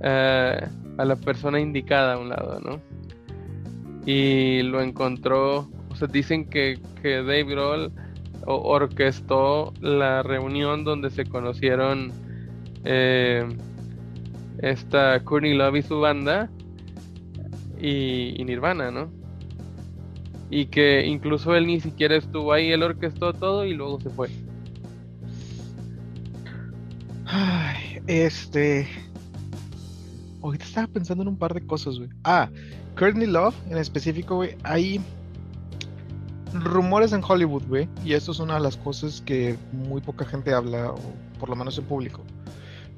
[0.00, 2.80] a la persona indicada a un lado, ¿no?
[4.08, 7.92] Y lo encontró, o sea, dicen que, que Dave Grohl
[8.46, 12.10] orquestó la reunión donde se conocieron
[12.86, 13.46] eh,
[14.62, 16.48] esta Courtney Love y su banda
[17.78, 19.10] y, Nirvana, ¿no?
[20.48, 24.30] Y que incluso él ni siquiera estuvo ahí, él orquestó todo y luego se fue.
[27.26, 28.88] Ay, este.
[30.40, 32.08] Ahorita estaba pensando en un par de cosas, güey.
[32.24, 32.48] Ah,
[32.98, 34.56] Courtney Love en específico, güey.
[34.64, 35.00] Hay
[36.52, 37.88] rumores en Hollywood, güey.
[38.04, 41.00] Y esto es una de las cosas que muy poca gente habla, o
[41.38, 42.22] por lo menos en público.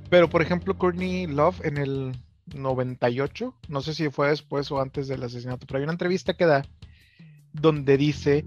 [0.08, 2.16] Pero, por ejemplo, Courtney Love en el
[2.54, 6.46] 98, no sé si fue después o antes del asesinato, pero hay una entrevista que
[6.46, 6.64] da
[7.52, 8.46] donde dice,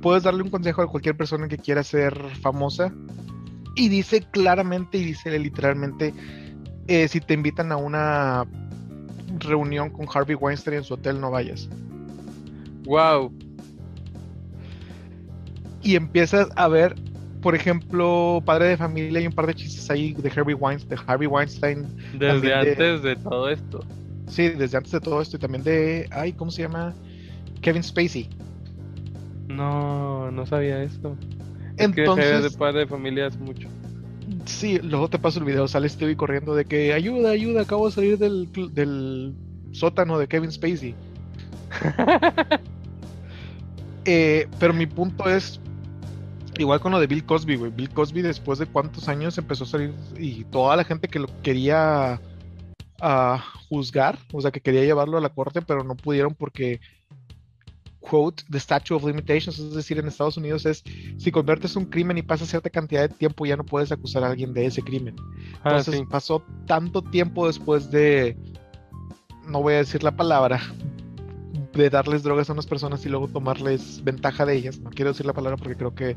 [0.00, 2.92] puedes darle un consejo a cualquier persona que quiera ser famosa.
[3.74, 6.12] Y dice claramente y dice literalmente,
[6.88, 8.46] eh, si te invitan a una
[9.42, 11.68] reunión con Harvey Weinstein en su hotel, no vayas.
[12.84, 13.32] Wow.
[15.82, 16.94] Y empiezas a ver,
[17.40, 20.88] por ejemplo, Padre de Familia y un par de chistes ahí de Harvey Weinstein.
[20.88, 21.86] De Harvey Weinstein
[22.18, 23.16] desde antes de...
[23.16, 23.84] todo esto.
[24.28, 25.36] Sí, desde antes de todo esto.
[25.36, 26.08] Y también de.
[26.10, 26.94] Ay, ¿cómo se llama?
[27.60, 28.28] Kevin Spacey.
[29.48, 31.16] No, no sabía esto.
[31.76, 32.42] Entonces.
[32.42, 33.68] de Padre de Familia es mucho.
[34.46, 35.68] Sí, luego te paso el video.
[35.68, 39.34] Sale Stevie corriendo de que ayuda, ayuda, acabo de salir del, del
[39.72, 40.94] sótano de Kevin Spacey.
[44.04, 45.60] Eh, pero mi punto es,
[46.58, 47.70] igual con lo de Bill Cosby, güey.
[47.70, 51.28] Bill Cosby después de cuántos años empezó a salir y toda la gente que lo
[51.42, 52.20] quería
[53.00, 56.80] ah, juzgar, o sea, que quería llevarlo a la corte, pero no pudieron porque,
[58.02, 60.84] quote, the statute of limitations, es decir, en Estados Unidos es,
[61.16, 64.28] si conviertes un crimen y pasa cierta cantidad de tiempo, ya no puedes acusar a
[64.28, 65.16] alguien de ese crimen.
[65.62, 68.36] Ah, Entonces pasó tanto tiempo después de,
[69.48, 70.60] no voy a decir la palabra,
[71.72, 74.78] de darles drogas a unas personas y luego tomarles ventaja de ellas.
[74.80, 76.16] No quiero decir la palabra porque creo que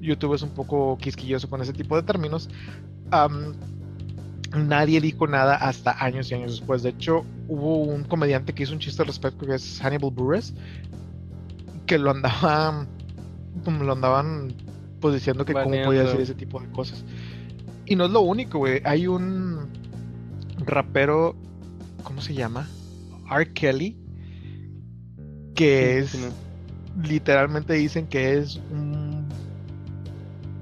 [0.00, 2.48] YouTube es un poco quisquilloso con ese tipo de términos.
[4.56, 6.82] nadie dijo nada hasta años y años después.
[6.82, 10.54] De hecho, hubo un comediante que hizo un chiste al respecto que es Hannibal Buress,
[11.88, 12.86] que lo andaba,
[13.66, 14.54] lo andaban
[15.00, 17.04] pues diciendo que cómo podía decir ese tipo de cosas.
[17.86, 18.80] Y no es lo único, güey.
[18.84, 19.68] Hay un
[20.58, 21.34] rapero,
[22.04, 22.68] ¿cómo se llama?
[23.30, 23.52] R.
[23.52, 23.96] Kelly,
[25.54, 26.16] que es
[27.02, 29.26] literalmente dicen que es un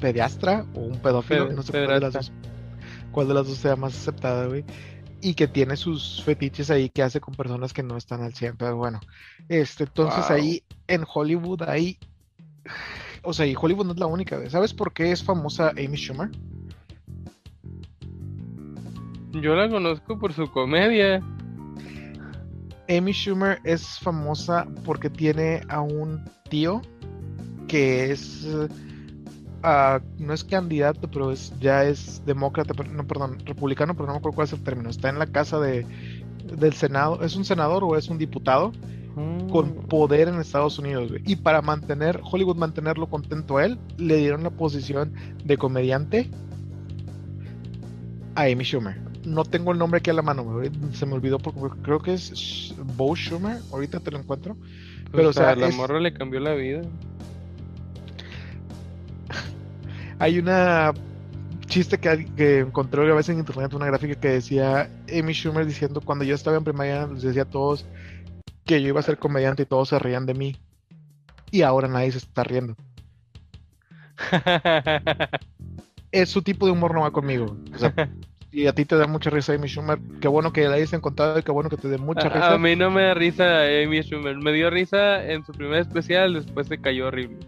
[0.01, 2.33] pediastra o un pedófilo, no sé cuál de, las dos,
[3.11, 4.65] cuál de las dos sea más aceptada, güey.
[5.21, 8.57] Y que tiene sus fetiches ahí que hace con personas que no están al 100,
[8.57, 9.01] pero bueno.
[9.49, 11.99] Este, entonces ahí en Hollywood hay
[13.27, 16.31] o sea, y Hollywood no es la única, ¿sabes por qué es famosa Amy Schumer?
[19.33, 21.21] Yo la conozco por su comedia.
[22.89, 26.81] Amy Schumer es famosa porque tiene a un tío
[27.67, 28.47] que es
[30.19, 34.37] no es candidato, pero es ya es demócrata, no, perdón, republicano, pero no me acuerdo
[34.37, 34.91] cuál es el término.
[34.91, 35.85] Está en la casa de,
[36.57, 38.73] del Senado, es un senador o es un diputado
[39.51, 39.89] con mm.
[39.89, 41.11] poder en Estados Unidos.
[41.25, 46.31] Y para mantener Hollywood mantenerlo contento a él, le dieron la posición de comediante
[48.35, 51.61] a Amy Schumer no tengo el nombre aquí a la mano, se me olvidó porque
[51.83, 54.55] creo que es Bo Schumer, ahorita te lo encuentro.
[54.55, 56.83] Pues, pero o sea, la morra le cambió la vida.
[60.19, 60.93] Hay una
[61.67, 66.01] chiste que, que encontré a veces en internet, una gráfica que decía Amy Schumer diciendo
[66.01, 67.85] cuando yo estaba en primaria les decía a todos
[68.65, 70.57] que yo iba a ser comediante y todos se reían de mí.
[71.51, 72.77] Y ahora nadie se está riendo.
[76.11, 77.57] es su tipo de humor no va conmigo.
[77.75, 77.95] O sea,
[78.53, 81.39] y a ti te da mucha risa Amy Schumer, qué bueno que la hayas encontrado
[81.39, 82.55] y qué bueno que te dé mucha risa.
[82.55, 86.35] A mí no me da risa Amy Schumer, me dio risa en su primer especial,
[86.35, 87.39] después se cayó horrible.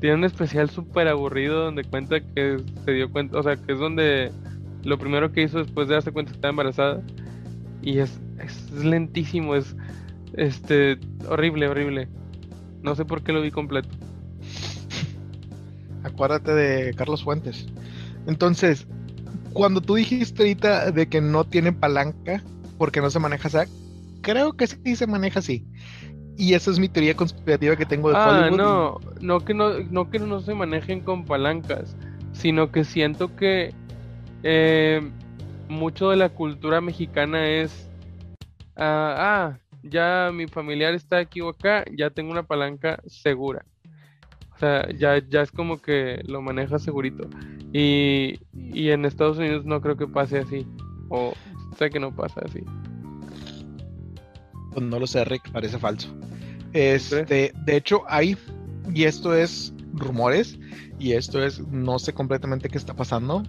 [0.00, 3.78] Tiene un especial súper aburrido donde cuenta que se dio cuenta, o sea, que es
[3.78, 4.30] donde
[4.84, 7.02] lo primero que hizo después de darse cuenta que estaba embarazada.
[7.82, 9.76] Y es, es lentísimo, es
[10.34, 12.08] este horrible, horrible.
[12.82, 13.88] No sé por qué lo vi completo.
[16.04, 17.66] Acuérdate de Carlos Fuentes.
[18.26, 18.86] Entonces,
[19.52, 22.42] cuando tú dijiste ahorita de que no tiene palanca
[22.76, 23.68] porque no se maneja SAC,
[24.20, 25.66] creo que sí se maneja así.
[26.38, 30.08] Y esa es mi teoría conspirativa que tengo de ah, No, no que no, no
[30.08, 31.96] que no se manejen con palancas,
[32.30, 33.74] sino que siento que
[34.44, 35.02] eh,
[35.68, 37.90] mucho de la cultura mexicana es
[38.76, 43.64] ah, ah, ya mi familiar está aquí o acá, ya tengo una palanca segura.
[44.54, 47.28] O sea, ya, ya es como que lo maneja segurito.
[47.72, 50.66] Y, y en Estados Unidos no creo que pase así.
[51.08, 51.32] O
[51.76, 52.60] sé que no pasa así.
[54.78, 56.08] Pues no lo sé, Rick, parece falso.
[56.72, 58.36] Este, de hecho, hay,
[58.94, 60.56] y esto es rumores,
[61.00, 63.42] y esto es, no sé completamente qué está pasando,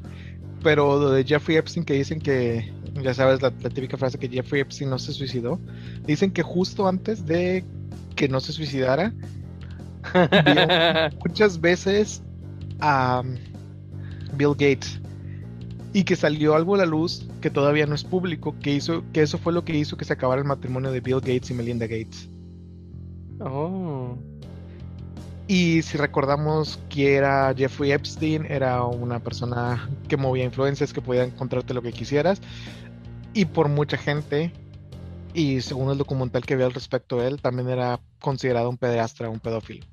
[0.64, 4.62] pero lo de Jeffrey Epstein que dicen que, ya sabes, la, típica frase que Jeffrey
[4.62, 5.60] Epstein no se suicidó,
[6.04, 7.64] dicen que justo antes de
[8.16, 9.14] que no se suicidara,
[11.24, 12.24] muchas veces
[12.80, 13.22] a
[14.34, 15.00] Bill Gates
[15.94, 19.22] y que salió algo a la luz que todavía no es público, que hizo, que
[19.22, 21.88] eso fue lo que hizo que se acabara el matrimonio de Bill Gates y Melinda
[21.88, 22.30] Gates.
[23.40, 24.18] Oh.
[25.48, 31.24] Y si recordamos que era Jeffrey Epstein, era una persona que movía influencias, que podía
[31.24, 32.40] encontrarte lo que quisieras.
[33.34, 34.54] Y por mucha gente,
[35.34, 39.30] y según el documental que vi al respecto de él, también era considerado un pederastra,
[39.30, 39.88] un pedófilo.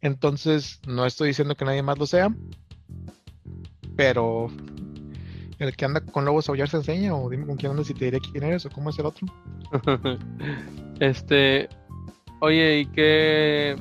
[0.00, 2.34] Entonces, no estoy diciendo que nadie más lo sea,
[3.94, 4.48] pero
[5.62, 8.06] el que anda con lobos aullar se enseña, o dime con quién andas y te
[8.06, 9.26] diré quién eres, o cómo es el otro.
[11.00, 11.68] este,
[12.40, 13.76] oye, ¿y qué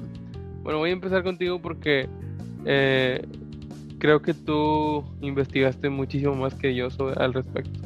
[0.64, 2.08] bueno, voy a empezar contigo porque
[2.66, 3.26] eh,
[3.98, 7.80] creo que tú investigaste muchísimo más que yo al respecto.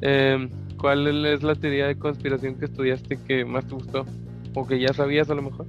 [0.00, 4.06] Em, ¿Cuál es la teoría de conspiración que estudiaste que más te gustó?
[4.54, 5.66] O que ya sabías a lo mejor.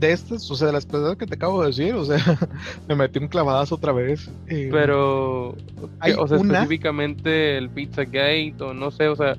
[0.00, 2.18] De estas, o sea, de las cosas que te acabo de decir, o sea,
[2.88, 4.30] me metí un clavadazo otra vez.
[4.48, 5.54] Eh, Pero,
[5.98, 9.36] hay o sea, específicamente el Pizzagate, o no sé, o sea.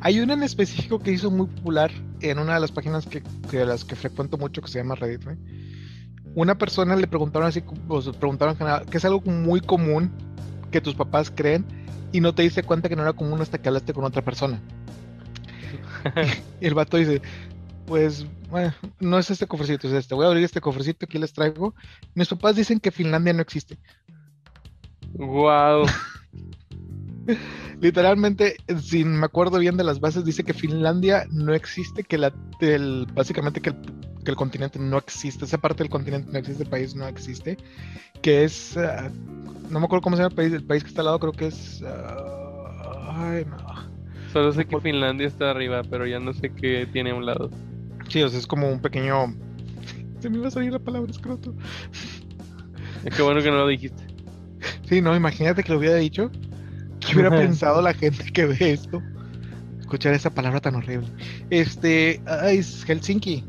[0.00, 3.64] Hay una en específico que hizo muy popular en una de las páginas que, que
[3.64, 5.36] las que frecuento mucho que se llama Reddit, ¿no?
[6.34, 8.56] una persona le preguntaron así, o se preguntaron
[8.86, 10.12] que es algo muy común
[10.70, 11.64] que tus papás creen
[12.12, 14.60] y no te diste cuenta que no era común hasta que hablaste con otra persona.
[16.60, 17.22] y el vato dice,
[17.86, 20.14] pues, bueno, no es este cofrecito, es este.
[20.14, 21.74] Voy a abrir este cofrecito, aquí les traigo.
[22.14, 23.78] Mis papás dicen que Finlandia no existe.
[25.14, 25.86] Wow.
[27.80, 32.32] Literalmente, si me acuerdo bien de las bases, dice que Finlandia no existe, que la,
[32.60, 33.76] el, básicamente que el
[34.28, 37.56] el continente no existe, esa parte del continente no existe, el país no existe,
[38.22, 39.10] que es, ah,
[39.70, 41.32] no me acuerdo cómo se llama el país, el país que está al lado creo
[41.32, 43.88] que es, uh, ay no.
[44.32, 47.50] Solo sé que Finlandia está arriba, pero ya no sé qué tiene a un lado.
[48.08, 49.34] Sí, o sea, es como un pequeño...
[50.20, 51.54] Se me iba a salir la palabra escroto.
[53.04, 54.02] Es que bueno que no lo dijiste.
[54.88, 56.30] Sí, no, imagínate que lo hubiera dicho.
[57.00, 59.02] ¿Qué hubiera pensado la gente que ve esto?
[59.78, 61.08] Escuchar esa palabra tan horrible.
[61.50, 63.44] Este, es Helsinki.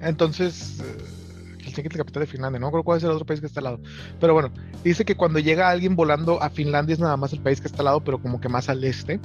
[0.00, 3.40] Entonces, eh, Helsinki es la capital de Finlandia, no creo cuál es el otro país
[3.40, 3.80] que está al lado.
[4.20, 4.50] Pero bueno,
[4.82, 7.78] dice que cuando llega alguien volando a Finlandia es nada más el país que está
[7.78, 9.20] al lado, pero como que más al este.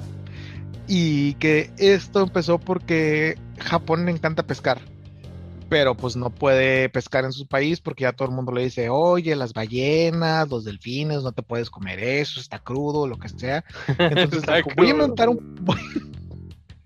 [0.88, 4.80] Y que esto empezó porque Japón le encanta pescar.
[5.70, 8.88] Pero pues no puede pescar en su país porque ya todo el mundo le dice,
[8.90, 13.66] oye, las ballenas, los delfines, no te puedes comer eso, está crudo, lo que sea.
[13.98, 14.44] Entonces
[14.78, 15.56] voy a montar un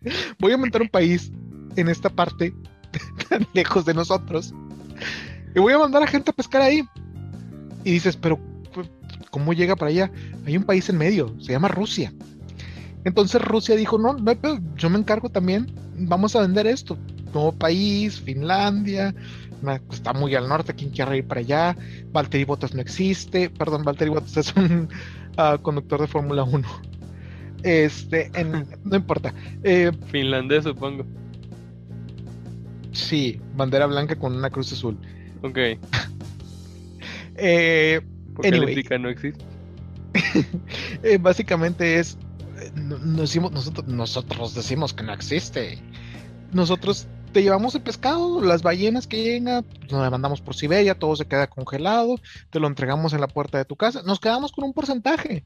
[0.39, 1.31] voy a montar un país
[1.75, 2.53] en esta parte
[3.29, 4.53] tan lejos de nosotros.
[5.55, 6.83] Y voy a mandar a gente a pescar ahí.
[7.83, 8.39] Y dices, pero
[9.29, 10.11] ¿cómo llega para allá?
[10.45, 12.13] Hay un país en medio, se llama Rusia.
[13.03, 14.33] Entonces Rusia dijo, no, no
[14.75, 16.97] yo me encargo también, vamos a vender esto.
[17.33, 19.15] Nuevo país, Finlandia,
[19.91, 21.77] está muy al norte, quien quiera ir para allá.
[22.11, 24.89] Valtteri Bottas no existe, perdón, Valtteri Bottas es un
[25.37, 26.67] ah, conductor de Fórmula 1.
[27.63, 28.31] Este,
[28.83, 29.33] no importa.
[29.63, 31.05] Eh, Finlandés, supongo.
[32.91, 34.97] Sí, bandera blanca con una cruz azul.
[35.41, 35.57] Ok.
[37.35, 38.01] eh,
[38.35, 39.45] ¿Por qué no existe?
[41.03, 42.17] Eh, básicamente es.
[42.75, 45.81] Nosotros, nosotros decimos que no existe.
[46.51, 51.25] Nosotros te llevamos el pescado, las ballenas que llegan, nos mandamos por Siberia, todo se
[51.25, 52.15] queda congelado,
[52.49, 55.45] te lo entregamos en la puerta de tu casa, nos quedamos con un porcentaje.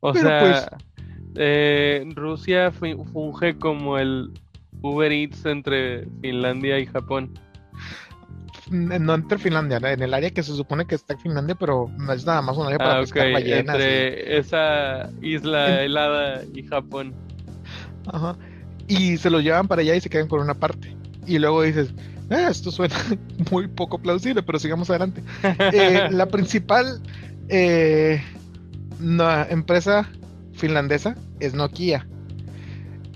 [0.00, 0.66] O sea, pues,
[1.36, 4.32] eh, Rusia funge como el
[4.82, 7.38] Uber Eats entre Finlandia y Japón.
[8.70, 12.12] No entre Finlandia, en el área que se supone que está en Finlandia, pero no
[12.12, 13.74] es nada más un área para ah, pescar ballenas.
[13.74, 17.12] Entre esa isla helada y Japón.
[18.06, 18.36] Ajá.
[18.86, 20.96] Y se lo llevan para allá y se quedan con una parte.
[21.26, 21.92] Y luego dices,
[22.30, 22.94] eh, esto suena
[23.50, 25.22] muy poco plausible, pero sigamos adelante.
[25.72, 27.00] Eh, la principal
[27.48, 28.22] eh,
[29.48, 30.08] empresa
[30.52, 32.06] finlandesa es Nokia.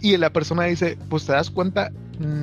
[0.01, 1.91] Y la persona dice, pues te das cuenta,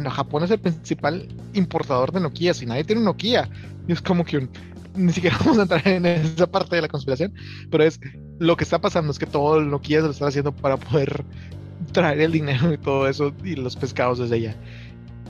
[0.10, 3.50] Japón es el principal importador de Nokia, si nadie tiene un Nokia.
[3.88, 4.48] Y es como que
[4.96, 7.34] ni siquiera vamos a entrar en esa parte de la conspiración,
[7.70, 8.00] pero es
[8.40, 11.24] lo que está pasando es que todo el Nokia se lo está haciendo para poder
[11.92, 14.56] traer el dinero y todo eso y los pescados desde allá.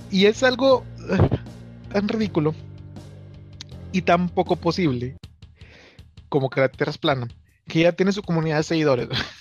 [0.10, 0.84] Y es algo
[1.92, 2.54] tan ridículo
[3.92, 5.18] y tan poco posible
[6.30, 7.28] como que la Tierra es plana,
[7.68, 9.10] que ya tiene su comunidad de seguidores.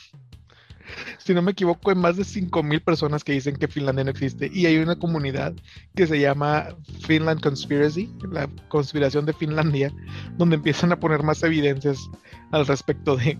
[1.24, 4.50] si no me equivoco, hay más de 5.000 personas que dicen que Finlandia no existe.
[4.52, 5.52] Y hay una comunidad
[5.94, 6.68] que se llama
[7.00, 9.92] Finland Conspiracy, la conspiración de Finlandia,
[10.38, 12.10] donde empiezan a poner más evidencias
[12.52, 13.36] al respecto de...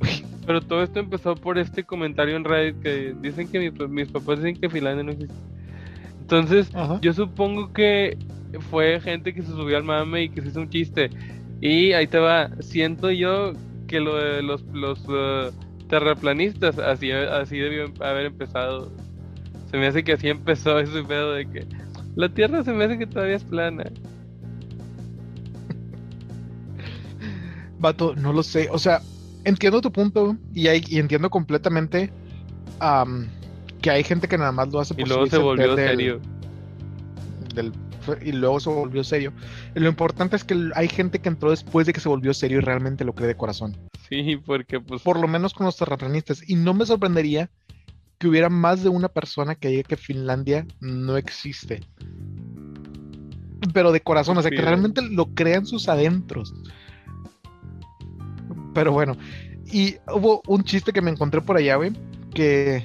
[0.47, 4.39] Pero todo esto empezó por este comentario en Reddit que dicen que mis, mis papás
[4.39, 5.35] dicen que Finlandia no existe.
[6.21, 6.71] Entonces,
[7.01, 8.17] yo supongo que
[8.71, 11.11] fue gente que se subió al mame y que se hizo un chiste.
[11.61, 13.53] Y ahí te va, siento yo
[13.87, 15.53] que lo de los, los uh,
[15.91, 18.91] terraplanistas, así, así debió haber empezado.
[19.71, 21.67] Se me hace que así empezó ese pedo de que
[22.17, 23.85] la Tierra se me hace que todavía es plana.
[27.79, 28.69] Vato, no lo sé.
[28.71, 29.01] O sea,
[29.45, 32.13] entiendo tu punto y, hay, y entiendo completamente
[33.83, 36.21] que hay gente que nada más lo hace por Y luego se volvió serio.
[38.23, 39.33] Y luego se volvió serio.
[39.75, 42.61] lo importante es que hay gente que entró después de que se volvió serio y
[42.61, 43.77] realmente lo cree de corazón.
[44.09, 45.03] Sí, porque pues...
[45.03, 46.49] Por lo menos con los terraplanistas.
[46.49, 47.51] Y no me sorprendería
[48.19, 51.81] que hubiera más de una persona que diga que Finlandia no existe.
[53.73, 56.53] Pero de corazón, o sea, que realmente lo crean sus adentros.
[58.75, 59.17] Pero bueno,
[59.73, 61.93] y hubo un chiste que me encontré por allá, güey,
[62.35, 62.85] que,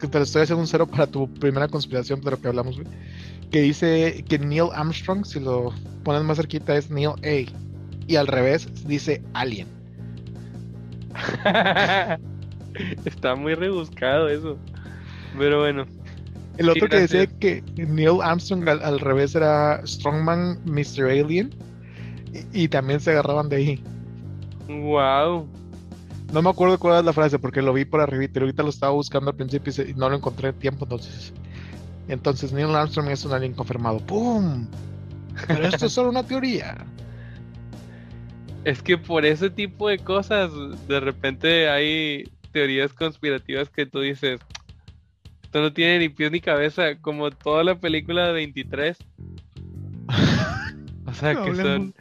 [0.00, 2.76] que te lo estoy haciendo un cero para tu primera conspiración de lo que hablamos,
[2.76, 2.88] güey.
[3.54, 7.52] Que dice que Neil Armstrong, si lo pones más cerquita, es Neil A.
[8.08, 9.68] Y al revés dice Alien.
[13.04, 14.58] Está muy rebuscado eso.
[15.38, 15.86] Pero bueno.
[16.58, 21.04] El otro que decía que Neil Armstrong al, revés era Strongman Mr.
[21.04, 21.54] Alien.
[22.52, 23.84] Y, también se agarraban de ahí.
[24.66, 25.46] Wow.
[26.32, 28.70] No me acuerdo cuál es la frase porque lo vi por arriba y ahorita lo
[28.70, 31.32] estaba buscando al principio y, no lo encontré en tiempo entonces.
[32.08, 33.98] Entonces Neil Armstrong es un alien confirmado.
[33.98, 34.66] ¡Pum!
[35.46, 36.76] Pero esto es solo una teoría.
[38.64, 40.50] Es que por ese tipo de cosas,
[40.88, 44.40] de repente hay teorías conspirativas que tú dices,
[45.42, 48.96] esto no tiene ni pies ni cabeza, como toda la película de 23.
[51.06, 51.94] o sea, que son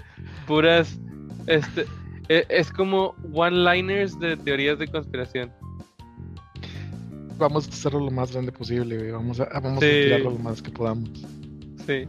[0.47, 0.99] puras,
[1.47, 1.85] este,
[2.29, 5.51] e, es, como one-liners de teorías de conspiración.
[7.43, 10.71] Vamos a hacerlo lo más grande posible, vamos a, vamos a tirarlo lo más que
[10.71, 11.09] podamos.
[11.85, 12.07] Sí.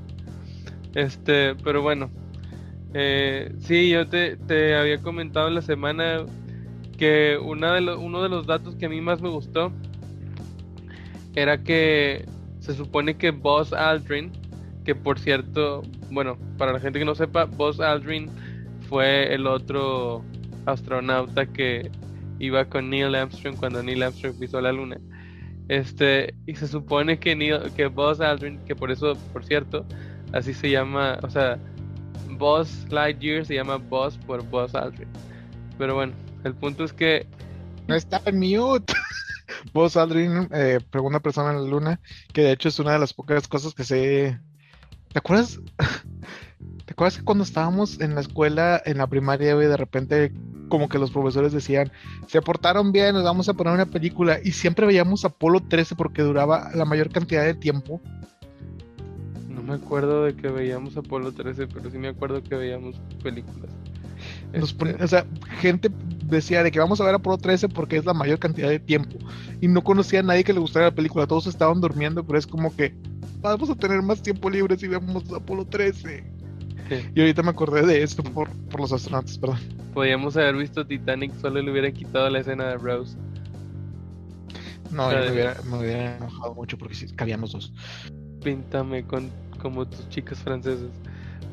[0.94, 2.08] Este, pero bueno,
[2.94, 6.24] eh, sí, yo te, te, había comentado en la semana
[6.96, 9.72] que una de uno de los datos que a mí más me gustó
[11.34, 12.24] era que
[12.60, 14.30] se supone que Buzz Aldrin,
[14.84, 15.82] que por cierto,
[16.12, 18.30] bueno, para la gente que no sepa, Buzz Aldrin
[18.88, 20.22] fue el otro
[20.66, 21.90] astronauta que
[22.38, 25.00] iba con Neil Armstrong cuando Neil Armstrong pisó la luna.
[25.68, 29.86] Este, y se supone que Neil, que Buzz Aldrin, que por eso, por cierto,
[30.32, 31.58] así se llama, o sea,
[32.38, 35.08] Buzz Lightyear se llama Buzz por Buzz Aldrin.
[35.78, 36.12] Pero bueno,
[36.44, 37.26] el punto es que.
[37.86, 38.92] No está en mute.
[39.72, 42.00] Buzz Aldrin, eh, una persona en la luna,
[42.32, 44.38] que de hecho es una de las pocas cosas que sé.
[45.12, 45.60] ¿Te acuerdas?
[46.94, 50.32] ¿Te acuerdas que cuando estábamos en la escuela, en la primaria, de repente
[50.68, 51.90] como que los profesores decían,
[52.28, 56.22] se portaron bien, nos vamos a poner una película y siempre veíamos Apolo 13 porque
[56.22, 58.00] duraba la mayor cantidad de tiempo
[59.64, 63.70] me acuerdo de que veíamos Apolo 13, pero sí me acuerdo que veíamos películas.
[64.52, 65.26] Este, o sea,
[65.60, 65.90] gente
[66.26, 69.18] decía de que vamos a ver Apolo 13 porque es la mayor cantidad de tiempo.
[69.60, 71.26] Y no conocía a nadie que le gustara la película.
[71.26, 72.94] Todos estaban durmiendo, pero es como que
[73.40, 76.33] vamos a tener más tiempo libre si vemos Apolo 13.
[77.14, 79.58] Y ahorita me acordé de esto por, los astronautas, perdón.
[79.92, 83.16] Podríamos haber visto Titanic, solo le hubieran quitado la escena de Rose.
[84.90, 87.72] No, me, hubiera, me, hubiera, enojado mucho porque sí, cabíamos dos.
[88.42, 89.30] Píntame con
[89.60, 90.90] como tus chicas francesas.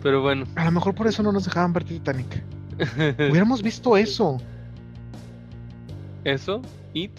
[0.04, 0.46] Pero bueno.
[0.56, 2.44] A lo mejor por eso no nos dejaban ver Titanic.
[3.18, 4.38] Hubiéramos visto eso.
[6.24, 6.62] ¿Eso?
[6.94, 7.12] ¿It?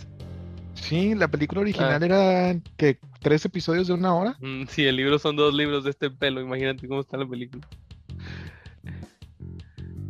[0.75, 2.07] Sí, la película original ah.
[2.07, 4.37] era que tres episodios de una hora.
[4.41, 6.41] Mm, sí, el libro son dos libros de este pelo.
[6.41, 7.67] Imagínate cómo está la película.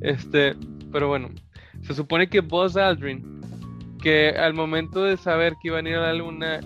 [0.02, 0.54] Este,
[0.90, 1.30] pero bueno,
[1.82, 3.40] se supone que Buzz Aldrin,
[4.02, 6.60] que al momento de saber que iban a ir a la luna,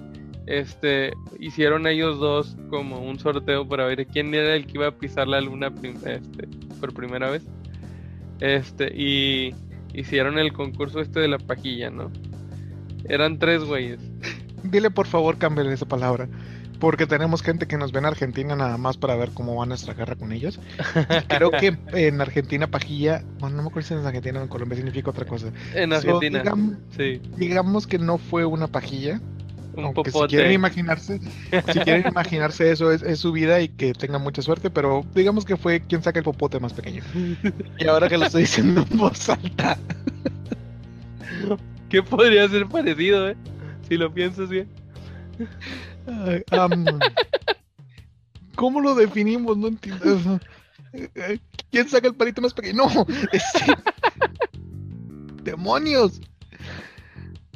[0.47, 4.97] este, hicieron ellos dos como un sorteo para ver quién era el que iba a
[4.97, 6.49] pisar la luna este,
[6.81, 7.47] por primera vez.
[8.41, 9.55] Este, y
[9.93, 12.11] hicieron el concurso este de la pajilla, ¿no?
[13.09, 14.01] Eran tres güeyes.
[14.63, 16.29] Dile por favor, cambien esa palabra.
[16.79, 19.95] Porque tenemos gente que nos ve en Argentina nada más para ver cómo va nuestra
[19.95, 20.61] guerra con ellos.
[21.29, 24.77] creo que en Argentina pajilla, bueno, no me acuerdo si en Argentina o en Colombia
[24.77, 25.49] significa otra cosa.
[25.75, 26.55] En Argentina.
[26.97, 27.21] sí.
[27.37, 29.21] digamos que no fue una pajilla,
[30.05, 31.21] si quieren imaginarse,
[31.73, 35.57] si quieren imaginarse eso es, su vida y que tengan mucha suerte, pero digamos que
[35.57, 37.03] fue quien saca el popote más pequeño.
[37.79, 39.79] Y ahora que lo estoy diciendo en voz alta.
[41.89, 43.37] ¿Qué podría ser parecido, eh?
[43.89, 44.69] Si lo piensas bien.
[48.55, 49.57] ¿Cómo lo definimos?
[49.57, 50.41] No entiendo.
[51.71, 52.85] ¿Quién saca el palito más pequeño?
[52.85, 53.75] No, este-
[55.43, 56.21] demonios.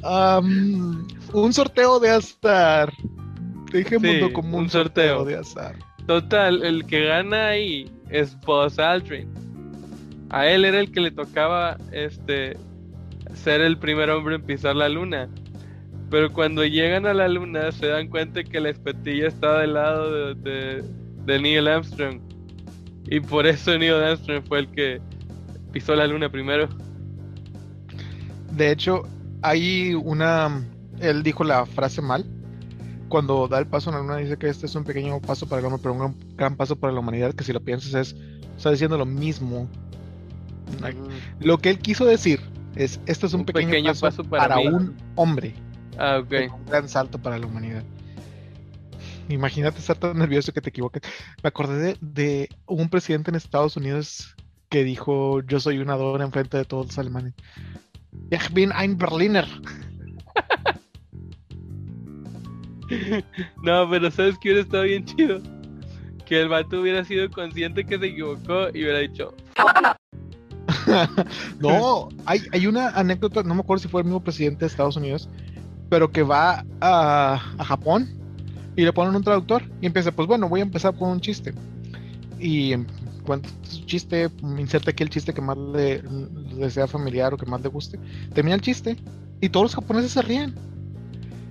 [0.03, 2.91] Am, un sorteo de azar.
[3.71, 5.19] Dejémoslo Sí, como un un sorteo.
[5.19, 5.25] sorteo.
[5.25, 5.75] de azar.
[6.07, 9.29] Total, el que gana ahí es Buzz Aldrin.
[10.29, 12.57] A él era el que le tocaba este
[13.33, 15.29] ser el primer hombre en pisar la luna.
[16.11, 20.35] Pero cuando llegan a la luna se dan cuenta que la escotilla está del lado
[20.35, 20.83] de, de-
[21.25, 22.19] de Neil Armstrong.
[23.05, 24.99] Y por eso Neil Armstrong fue el que
[25.71, 26.67] pisó la luna primero.
[28.51, 29.03] De hecho,
[29.41, 30.65] hay una.
[30.99, 32.25] Él dijo la frase mal.
[33.07, 35.59] Cuando da el paso en la luna, dice que este es un pequeño paso para
[35.59, 37.33] el hombre, pero un gran, gran paso para la humanidad.
[37.33, 38.15] Que si lo piensas, es.
[38.57, 39.67] Está diciendo lo mismo.
[40.81, 40.97] Like,
[41.39, 42.39] Lo que él quiso decir
[42.75, 44.67] es: Este es un, Un pequeño, pequeño paso, paso para para, mí".
[44.67, 45.53] un hombre.
[45.97, 46.53] Ah, ok.
[46.53, 47.83] Un gran salto para la humanidad.
[49.29, 51.01] Imagínate estar tan nervioso que te equivoques.
[51.41, 54.35] Me acordé de, de un presidente en Estados Unidos
[54.69, 57.33] que dijo: Yo soy una dona enfrente de todos los alemanes.
[58.29, 59.45] Ich bin ein Berliner.
[63.63, 65.39] No, pero ¿sabes que hubiera estado bien chido?
[66.25, 69.33] Que el vato hubiera sido consciente que se equivocó y hubiera dicho,
[71.59, 74.95] No, hay, hay una anécdota, no me acuerdo si fue el mismo presidente de Estados
[74.95, 75.29] Unidos,
[75.91, 78.07] pero que va a, a Japón
[78.77, 81.53] y le ponen un traductor y empieza, pues bueno, voy a empezar con un chiste.
[82.39, 82.73] Y
[83.25, 86.01] cuenta su chiste, inserta aquí el chiste que más le,
[86.57, 87.99] le sea familiar o que más le guste.
[88.33, 88.95] Termina el chiste
[89.41, 90.55] y todos los japoneses se ríen.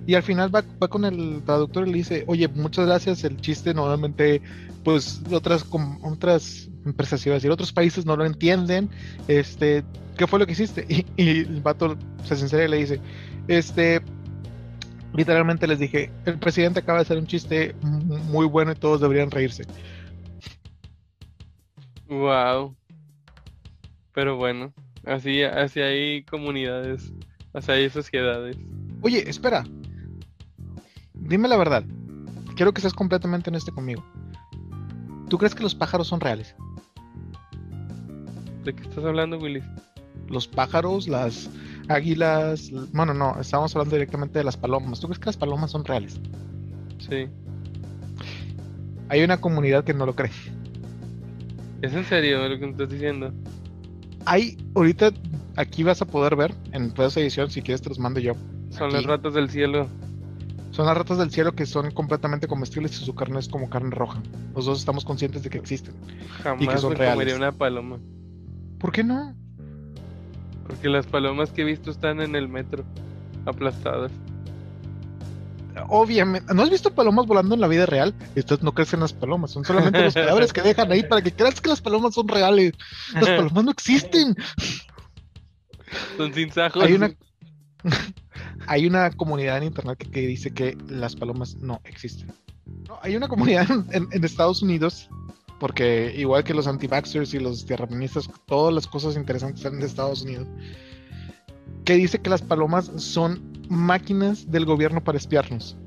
[0.07, 3.39] Y al final va, va con el traductor y le dice, oye, muchas gracias, el
[3.39, 4.41] chiste normalmente,
[4.83, 8.89] pues otras, com- otras empresas, iba a decir, otros países no lo entienden,
[9.27, 9.83] este,
[10.17, 10.87] ¿qué fue lo que hiciste?
[11.15, 12.99] Y, y el vato se sincera y le dice,
[13.47, 14.01] este,
[15.13, 19.31] literalmente les dije, el presidente acaba de hacer un chiste muy bueno y todos deberían
[19.31, 19.63] reírse.
[22.07, 22.75] wow.
[24.13, 24.73] Pero bueno,
[25.05, 27.11] así, así hay comunidades,
[27.53, 28.57] así hay sociedades.
[29.01, 29.63] Oye, espera,
[31.13, 31.83] dime la verdad,
[32.55, 34.03] quiero que seas completamente honesto conmigo.
[35.29, 36.55] ¿Tú crees que los pájaros son reales?
[38.65, 39.63] ¿De qué estás hablando, Willis?
[40.27, 41.49] Los pájaros, las
[41.93, 44.99] águilas, bueno, no, estamos hablando directamente de las palomas.
[44.99, 46.19] ¿Tú crees que las palomas son reales?
[46.99, 47.27] Sí.
[49.09, 50.31] Hay una comunidad que no lo cree.
[51.81, 53.33] ¿Es en serio lo que me estás diciendo?
[54.25, 55.11] Hay, ahorita
[55.55, 58.33] aquí vas a poder ver en toda esa edición, si quieres te los mando yo.
[58.69, 58.95] Son Aquí.
[58.95, 59.87] las ratas del cielo.
[60.71, 63.89] Son las ratas del cielo que son completamente comestibles y su carne es como carne
[63.91, 64.21] roja.
[64.55, 65.93] Los dos estamos conscientes de que existen.
[66.43, 67.15] Jamás son me reales.
[67.15, 67.99] comería una paloma.
[68.79, 69.35] ¿Por qué no?
[70.71, 72.85] Porque las palomas que he visto están en el metro,
[73.45, 74.09] aplastadas.
[75.89, 78.13] Obviamente, ¿no has visto palomas volando en la vida real?
[78.35, 81.59] Estas no crecen las palomas, son solamente los cadáveres que dejan ahí para que creas
[81.59, 82.73] que las palomas son reales.
[83.13, 84.35] Las palomas no existen.
[86.17, 86.83] Son sin sajos.
[86.83, 87.11] Hay una,
[88.67, 92.31] hay una comunidad en internet que, que dice que las palomas no existen.
[92.87, 95.09] No, hay una comunidad en, en- en Estados Unidos,
[95.61, 100.23] porque igual que los anti-vaxxers y los tierraplanistas, todas las cosas interesantes están de Estados
[100.23, 100.47] Unidos,
[101.85, 103.39] que dice que las palomas son
[103.69, 105.77] máquinas del gobierno para espiarnos.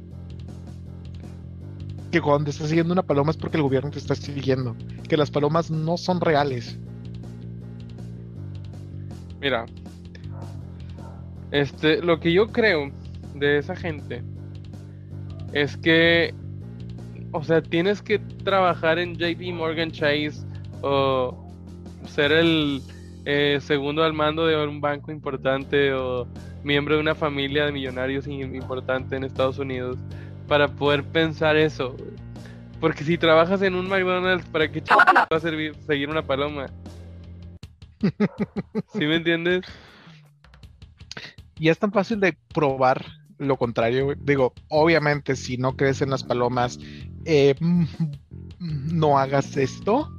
[2.12, 4.76] Que cuando estás siguiendo una paloma es porque el gobierno te está siguiendo.
[5.08, 6.78] Que las palomas no son reales.
[9.40, 9.66] Mira,
[11.50, 12.92] este, lo que yo creo
[13.34, 14.22] de esa gente
[15.52, 16.32] es que,
[17.34, 20.34] o sea, tienes que trabajar en JP Morgan Chase
[20.82, 21.36] o
[22.06, 22.80] ser el
[23.24, 26.28] eh, segundo al mando de un banco importante o
[26.62, 29.98] miembro de una familia de millonarios importante en Estados Unidos
[30.46, 31.96] para poder pensar eso.
[32.80, 36.66] Porque si trabajas en un McDonald's, ¿para qué ch- va a servir seguir una paloma?
[38.92, 39.64] ¿Sí me entiendes?
[41.58, 43.04] Y es tan fácil de probar
[43.44, 44.14] lo contrario.
[44.20, 46.78] Digo, obviamente, si no crees en las palomas,
[47.24, 47.84] eh, mm,
[48.58, 50.10] no hagas esto.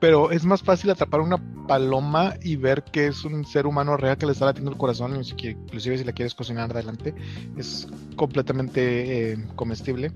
[0.00, 4.18] Pero es más fácil atrapar una paloma y ver que es un ser humano real
[4.18, 5.16] que le está latiendo el corazón.
[5.16, 7.14] Inclusive si la quieres cocinar adelante,
[7.56, 10.12] es completamente eh, comestible.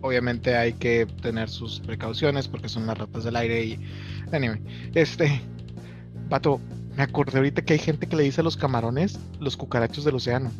[0.00, 3.80] Obviamente hay que tener sus precauciones porque son las ratas del aire y...
[4.32, 4.60] Anyway,
[4.94, 5.40] este...
[6.28, 6.60] Pato,
[6.96, 10.14] me acordé ahorita que hay gente que le dice a los camarones los cucarachos del
[10.14, 10.50] océano.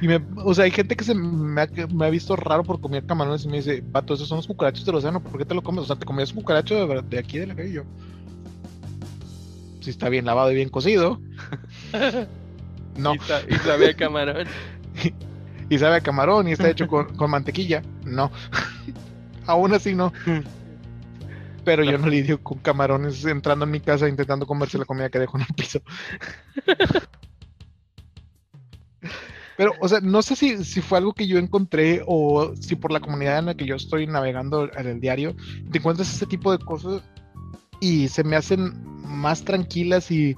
[0.00, 2.64] Y me, o sea, hay gente que se me ha, que me ha visto raro
[2.64, 5.44] por comer camarones y me dice, Pato, esos son los cucarachos del océano, ¿por qué
[5.44, 5.84] te lo comes?
[5.84, 7.84] O sea, te comías un cucaracho de, aquí de la calle y yo.
[9.80, 11.20] Si está bien lavado y bien cocido.
[12.94, 13.14] No.
[13.14, 14.46] Y, sa- y sabe a camarón.
[15.70, 17.82] Y sabe a camarón y está hecho con, con mantequilla.
[18.04, 18.30] No.
[19.46, 20.12] Aún así no.
[21.64, 25.18] Pero yo no lidio con camarones entrando en mi casa intentando comerse la comida que
[25.20, 25.80] dejo en el piso.
[29.56, 32.92] Pero, o sea, no sé si, si fue algo que yo encontré o si por
[32.92, 35.34] la comunidad en la que yo estoy navegando en el diario,
[35.70, 37.02] te encuentras ese tipo de cosas
[37.80, 38.72] y se me hacen
[39.04, 40.34] más tranquilas y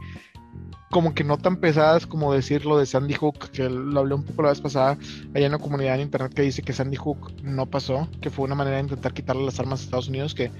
[0.90, 4.24] como que no tan pesadas como decir lo de Sandy Hook, que lo hablé un
[4.24, 4.96] poco la vez pasada,
[5.34, 8.44] allá en la comunidad en internet que dice que Sandy Hook no pasó, que fue
[8.44, 10.50] una manera de intentar quitarle las armas a Estados Unidos, que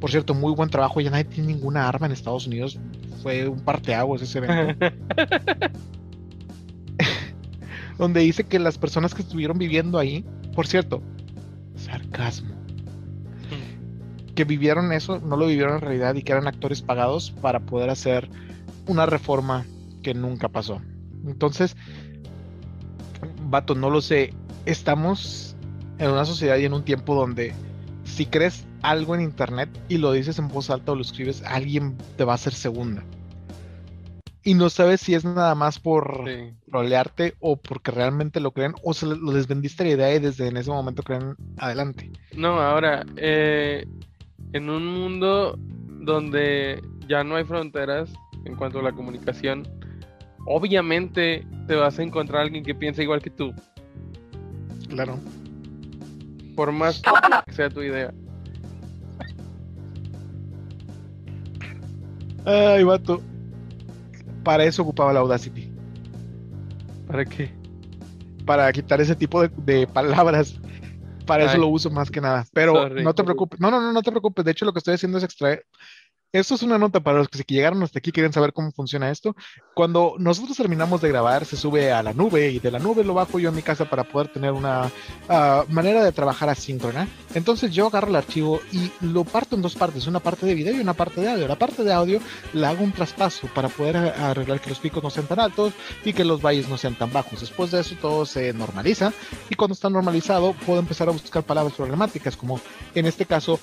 [0.00, 2.78] por cierto, muy buen trabajo, ya nadie tiene ninguna arma en Estados Unidos,
[3.22, 4.86] fue un parteaguas ese evento.
[7.98, 10.24] donde dice que las personas que estuvieron viviendo ahí,
[10.54, 11.02] por cierto,
[11.76, 12.54] sarcasmo,
[14.34, 17.90] que vivieron eso, no lo vivieron en realidad y que eran actores pagados para poder
[17.90, 18.28] hacer
[18.86, 19.64] una reforma
[20.02, 20.80] que nunca pasó.
[21.26, 21.76] Entonces,
[23.48, 24.34] vato, no lo sé,
[24.66, 25.56] estamos
[25.98, 27.54] en una sociedad y en un tiempo donde
[28.04, 31.96] si crees algo en internet y lo dices en voz alta o lo escribes, alguien
[32.16, 33.02] te va a hacer segunda.
[34.44, 36.52] Y no sabes si es nada más por Sí.
[36.70, 40.48] trolearte o porque realmente lo creen o se le- les vendiste la idea y desde
[40.48, 42.10] en ese momento creen adelante.
[42.36, 43.86] No, ahora, eh,
[44.52, 45.58] en un mundo
[46.00, 48.12] donde ya no hay fronteras
[48.44, 49.66] en cuanto a la comunicación,
[50.46, 53.54] obviamente te vas a encontrar alguien que piensa igual que tú,
[54.90, 55.18] Claro.
[56.54, 57.00] por más
[57.46, 58.12] que sea tu idea.
[62.44, 63.22] Ay, vato.
[64.44, 65.72] Para eso ocupaba la Audacity.
[67.06, 67.50] ¿Para qué?
[68.44, 70.60] Para quitar ese tipo de, de palabras.
[71.26, 72.44] Para eso lo uso más que nada.
[72.52, 73.02] Pero Sorry.
[73.02, 73.58] no te preocupes.
[73.58, 74.44] No, no, no, no te preocupes.
[74.44, 75.64] De hecho, lo que estoy haciendo es extraer.
[76.34, 79.36] Esto es una nota para los que llegaron hasta aquí quieren saber cómo funciona esto.
[79.72, 83.14] Cuando nosotros terminamos de grabar, se sube a la nube y de la nube lo
[83.14, 84.90] bajo yo en mi casa para poder tener una
[85.28, 87.06] ah, manera de trabajar asíncrona.
[87.34, 90.74] Entonces yo agarro el archivo y lo parto en dos partes, una parte de video
[90.74, 91.46] y una parte de audio.
[91.46, 92.18] La parte de audio
[92.52, 95.72] la hago un traspaso para poder a- arreglar que los picos no sean tan altos
[96.04, 97.42] y que los valles no sean tan bajos.
[97.42, 99.12] Después de eso todo se normaliza
[99.50, 102.60] y cuando está normalizado puedo empezar a buscar palabras problemáticas como
[102.92, 103.60] en este caso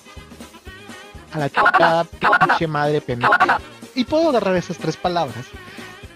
[1.32, 2.06] a la chica
[2.40, 3.60] pinche madre pendeja.
[3.94, 5.46] Y puedo agarrar esas tres palabras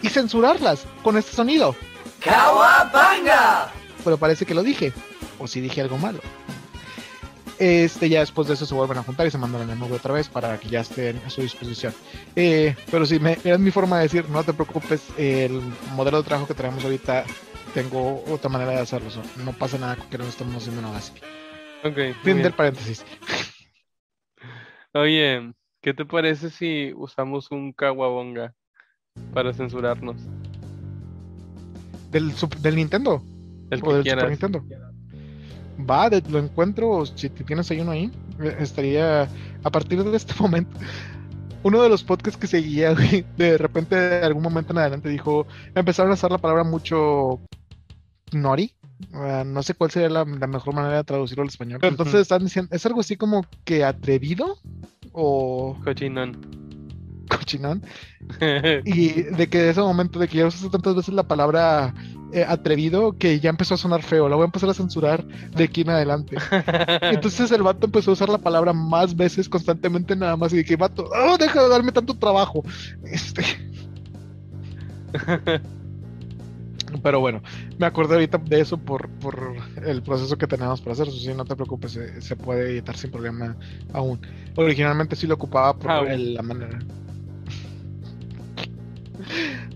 [0.02, 1.74] y censurarlas con este sonido.
[4.04, 4.92] Pero parece que lo dije.
[5.38, 6.20] O si dije algo malo.
[7.58, 9.96] Este, ya después de eso se vuelven a juntar y se mandan a la nube
[9.96, 11.94] otra vez para que ya estén a su disposición.
[12.34, 15.62] Eh, pero sí, me, es mi forma de decir, no te preocupes, el
[15.94, 17.24] modelo de trabajo que tenemos ahorita,
[17.72, 19.08] tengo otra manera de hacerlo.
[19.36, 21.12] No pasa nada con que no estemos haciendo nada así.
[21.82, 23.04] Ok, Fin del paréntesis.
[24.96, 28.54] Oye, ¿qué te parece si usamos un Kawabonga
[29.34, 30.16] para censurarnos?
[32.10, 32.32] Del,
[32.62, 33.22] del Nintendo.
[33.70, 34.22] El o que del quieras.
[34.22, 34.64] Super Nintendo.
[35.88, 39.28] Va, de- lo encuentro, si tienes ahí uno ahí, eh, estaría
[39.62, 40.70] a partir de este momento.
[41.62, 46.12] Uno de los podcasts que seguía, de repente, de algún momento en adelante dijo, empezaron
[46.12, 47.40] a usar la palabra mucho
[48.32, 48.72] nori.
[49.10, 51.78] No sé cuál sería la, la mejor manera de traducirlo al español.
[51.80, 54.58] Pero entonces están diciendo, es algo así como que atrevido
[55.12, 56.36] o Cochinón.
[57.28, 57.82] cochinón.
[58.84, 61.94] Y de que de ese momento, de que ya usaste tantas veces la palabra
[62.32, 64.28] eh, atrevido, que ya empezó a sonar feo.
[64.28, 66.36] La voy a empezar a censurar de aquí en adelante.
[67.02, 70.52] Entonces el vato empezó a usar la palabra más veces constantemente nada más.
[70.52, 72.64] Y dije, vato, ¡oh, deja de darme tanto trabajo!
[73.04, 73.44] Este,
[77.02, 77.42] pero bueno,
[77.78, 81.18] me acordé ahorita de eso por, por el proceso que tenemos para hacer eso.
[81.18, 83.56] Sí, no te preocupes, se, se puede editar sin problema
[83.92, 84.20] aún.
[84.56, 86.78] Originalmente sí lo ocupaba por el- la manera.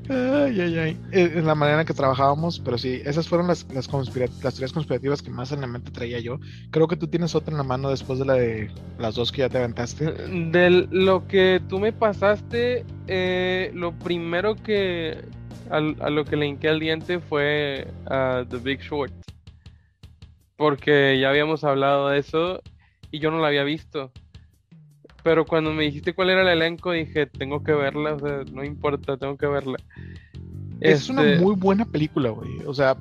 [0.09, 1.01] Ay, ay, ay.
[1.13, 4.73] Eh, En la manera en que trabajábamos, pero sí, esas fueron las, las, las teorías
[4.73, 6.41] conspirativas que más en la mente traía yo.
[6.71, 9.39] Creo que tú tienes otra en la mano después de la de las dos que
[9.43, 10.07] ya te aventaste.
[10.13, 15.25] De lo que tú me pasaste, eh, lo primero que
[15.71, 19.13] a lo que le hinqué al diente fue a The Big Short.
[20.57, 22.61] Porque ya habíamos hablado de eso
[23.11, 24.13] y yo no la había visto.
[25.23, 28.65] Pero cuando me dijiste cuál era el elenco, dije, tengo que verla, o sea, no
[28.65, 29.77] importa, tengo que verla.
[30.81, 32.61] Es una Este, muy buena película, güey.
[32.67, 32.97] O sea,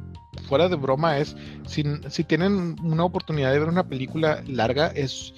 [0.47, 1.35] fuera de broma, es.
[1.65, 5.33] Si, si tienen una oportunidad de ver una película larga, es.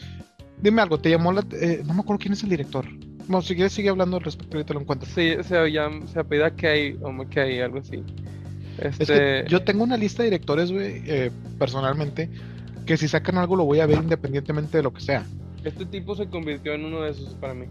[0.60, 1.44] Dime algo, ¿te llamó la.?
[1.54, 2.86] eh, no me acuerdo quién es el director.
[3.28, 5.08] Bueno, si quieres, sigue hablando al respecto, ahorita lo encuentro.
[5.14, 8.04] Sí, se, llama- se apellida Kay o McKay, algo así.
[8.78, 12.30] Es Este, que yo tengo una lista de directores, güey, eh, personalmente,
[12.86, 15.26] que si sacan algo lo voy a ver independientemente de lo que sea.
[15.64, 17.66] este tipo se convirtió en uno de esos para mí.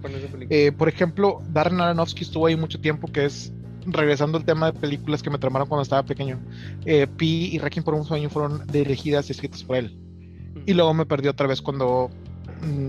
[0.00, 0.46] Con esa película.
[0.58, 3.52] Eh, por ejemplo, Darren Aronofsky estuvo ahí mucho tiempo, que es
[3.86, 6.38] regresando al tema de películas que me tramaron cuando estaba pequeño,
[6.84, 9.96] eh, Pi y Requiem por un sueño fueron dirigidas y escritas por él.
[10.66, 12.10] Y luego me perdí otra vez cuando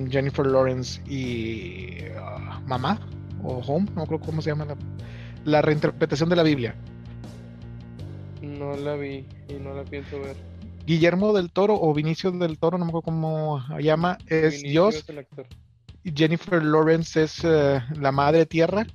[0.09, 2.99] Jennifer Lawrence y uh, Mamá
[3.43, 4.75] o Home, no creo cómo se llama la,
[5.45, 6.75] la reinterpretación de la Biblia.
[8.41, 10.35] No la vi y no la pienso ver.
[10.85, 14.69] Guillermo del Toro o Vinicio del Toro, no me acuerdo cómo se llama, es Vinicio
[14.69, 14.95] Dios.
[14.95, 15.45] es el actor.
[16.03, 18.85] y Jennifer Lawrence es eh, la madre tierra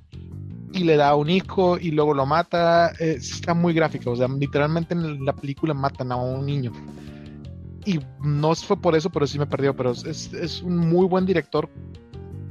[0.73, 2.91] y le da un hijo y luego lo mata.
[2.99, 6.71] Eh, está muy gráfico, o sea, literalmente en la película matan a un niño.
[7.87, 9.73] Y no fue por eso, pero sí me perdió.
[9.73, 11.69] Pero es, es un muy buen director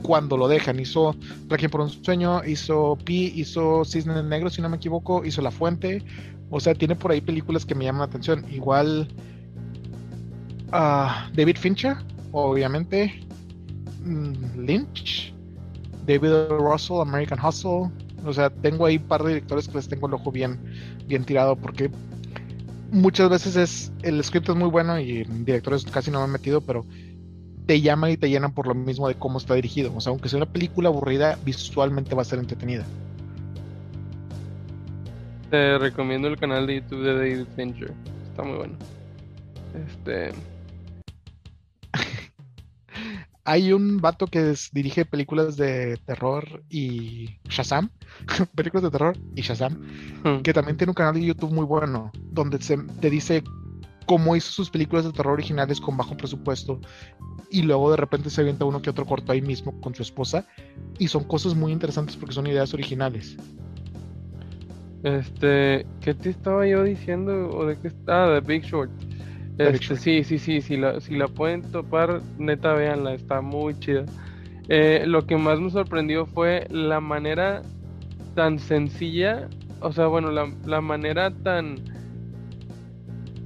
[0.03, 0.81] cuando lo dejan.
[0.81, 1.15] Hizo
[1.49, 5.51] Requiem por un sueño, hizo Pi, hizo Cisne Negro, si no me equivoco, hizo La
[5.51, 6.03] Fuente.
[6.49, 8.47] O sea, tiene por ahí películas que me llaman la atención.
[8.51, 9.09] Igual
[10.73, 11.99] ah, David Fincher,
[12.33, 13.21] obviamente.
[14.05, 15.35] Mm, Lynch,
[16.07, 16.31] David.
[16.49, 17.91] Russell, American Hustle.
[18.25, 20.59] O sea, tengo ahí un par de directores que les tengo el ojo bien,
[21.07, 21.91] bien tirado porque
[22.91, 26.61] muchas veces es el script es muy bueno y directores casi no me han metido,
[26.61, 26.85] pero
[27.67, 29.93] te llaman y te llenan por lo mismo de cómo está dirigido.
[29.95, 32.85] O sea, aunque sea una película aburrida, visualmente va a ser entretenida.
[35.51, 37.93] Te recomiendo el canal de YouTube de David Fincher.
[38.31, 38.75] Está muy bueno.
[39.89, 40.33] Este.
[43.49, 47.91] Hay un vato que es- dirige películas de terror y Shazam,
[48.57, 52.61] películas de terror y Shazam, que también tiene un canal de YouTube muy bueno, donde
[52.61, 53.45] se te dice
[54.05, 56.81] cómo hizo sus películas de terror originales con bajo presupuesto
[57.51, 60.45] y luego de repente se avienta uno que otro corto ahí mismo con su esposa
[60.99, 63.37] y son cosas muy interesantes porque son ideas originales.
[65.03, 67.51] Este, ¿qué te estaba yo diciendo?
[67.51, 68.25] ¿O de qué está?
[68.25, 68.91] Ah, de Big Short.
[69.59, 74.05] Este, sí, sí, sí, si la, si la pueden topar, neta, véanla, está muy chida.
[74.69, 77.63] Eh, lo que más me sorprendió fue la manera
[78.35, 79.49] tan sencilla,
[79.81, 81.77] o sea, bueno, la, la manera tan,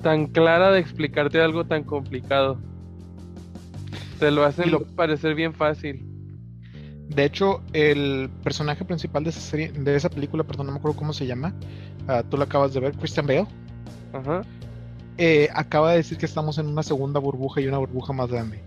[0.03, 2.59] tan clara de explicarte algo tan complicado.
[4.19, 6.05] Te lo hacen lo- parecer bien fácil.
[7.09, 10.97] De hecho, el personaje principal de esa serie, de esa película, perdón, no me acuerdo
[10.97, 11.55] cómo se llama,
[12.07, 13.47] ah, tú lo acabas de ver, Christian Bale,
[14.13, 14.43] Ajá.
[15.23, 18.59] Eh, acaba de decir que estamos en una segunda burbuja y una burbuja más grande.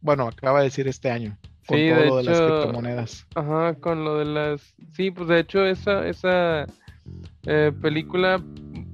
[0.00, 1.36] Bueno, acaba de decir este año,
[1.66, 3.26] con Sí, todo de lo de las criptomonedas.
[3.34, 4.74] Ajá, con lo de las...
[4.92, 6.66] Sí, pues de hecho esa, esa
[7.44, 8.42] eh, película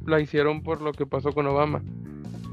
[0.06, 1.84] la hicieron por lo que pasó con Obama.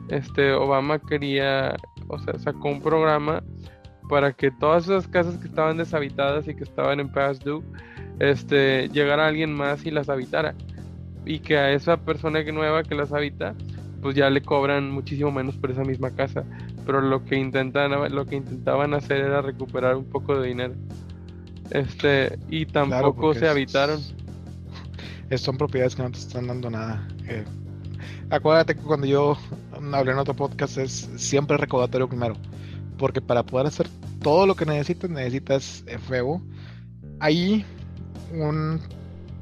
[0.09, 1.75] Este, Obama quería,
[2.07, 3.43] o sea, sacó un programa
[4.09, 7.63] para que todas esas casas que estaban deshabitadas y que estaban en past due,
[8.19, 10.53] este, llegara alguien más y las habitara.
[11.25, 13.55] Y que a esa persona nueva que las habita,
[14.01, 16.43] pues ya le cobran muchísimo menos por esa misma casa.
[16.85, 20.73] Pero lo que intentan, lo que intentaban hacer era recuperar un poco de dinero.
[21.71, 23.99] Este, y tampoco se habitaron.
[25.29, 27.05] es- son propiedades que no te están dando nada.
[27.27, 27.43] Eh,
[28.29, 29.37] acuérdate que cuando yo
[29.91, 32.35] hablé en otro podcast es siempre recaudatorio primero.
[32.97, 33.87] Porque para poder hacer
[34.21, 36.41] todo lo que necesitas, necesitas FEO.
[37.19, 37.65] Hay
[38.33, 38.79] un...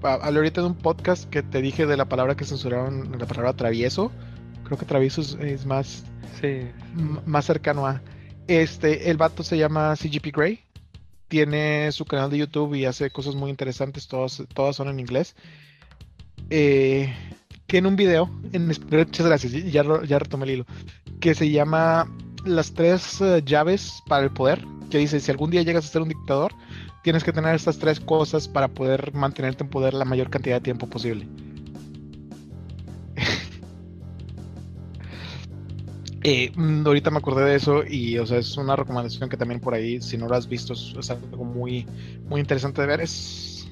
[0.04, 3.26] ha- Hablé ahorita de un podcast que te dije de la palabra que censuraron, la
[3.28, 4.12] palabra travieso.
[4.66, 6.04] Creo que travieso es, más,
[6.42, 6.68] Sí.
[7.26, 8.02] más cercano a...
[8.48, 10.60] Este, el vato se llama CGP Grey.
[11.28, 14.08] Tiene su canal de YouTube y hace cosas muy interesantes.
[14.08, 15.36] Todas, todas son en inglés.
[16.50, 17.14] Eh,
[17.68, 20.66] tiene un video, en, muchas gracias, ya retomé el hilo,
[21.20, 22.08] que se llama
[22.46, 26.04] Las tres eh, llaves para el poder, que dice, si algún día llegas a ser
[26.04, 26.54] un dictador,
[27.04, 30.62] tienes que tener estas tres cosas para poder mantenerte en poder la mayor cantidad de
[30.62, 31.28] tiempo posible.
[36.28, 39.60] Eh, mm, ahorita me acordé de eso y, o sea, es una recomendación que también
[39.60, 41.86] por ahí, si no lo has visto, es, es algo muy,
[42.28, 43.02] muy interesante de ver.
[43.02, 43.68] Es,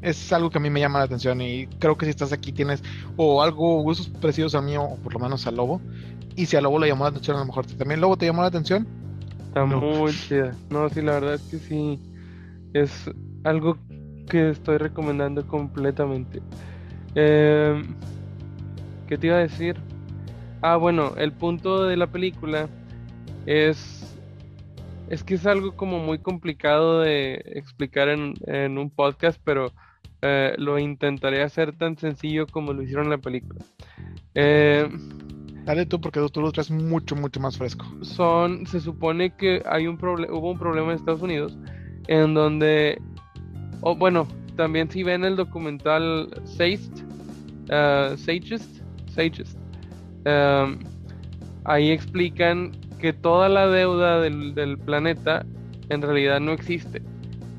[0.00, 2.52] es algo que a mí me llama la atención y creo que si estás aquí
[2.52, 2.84] tienes
[3.16, 5.80] o algo, gustos parecidos a mí o por lo menos a Lobo.
[6.36, 8.42] Y si a Lobo le llamó la atención, a lo mejor también Lobo te llamó
[8.42, 8.86] la atención.
[9.48, 9.80] Está No.
[9.80, 10.56] muy chida.
[10.70, 12.00] No, sí, la verdad es que sí.
[12.74, 13.10] Es
[13.42, 13.76] algo
[14.28, 16.40] que estoy recomendando completamente.
[17.14, 17.96] Em,
[19.06, 19.76] ¿qué te iba a decir?
[20.62, 22.68] Ah, bueno, el punto de la película
[23.46, 23.98] es.
[25.08, 29.70] Es que es algo como muy complicado de explicar en, en un podcast, pero
[30.22, 33.60] eh, lo intentaré hacer tan sencillo como lo hicieron en la película.
[34.34, 35.10] Em,
[35.64, 37.84] Dale tú porque tú lo traes mucho, mucho más fresco.
[38.02, 41.56] son, se supone que hay un hubo un problema en Estados Unidos
[42.08, 43.00] en donde,
[43.80, 47.02] o bueno, también si ven el documental Sagest,
[47.64, 48.82] uh, Sagest,
[49.14, 49.56] Sagest,
[50.26, 50.78] um,
[51.64, 55.44] ahí explican que toda la deuda del, del planeta
[55.88, 57.02] en realidad no existe.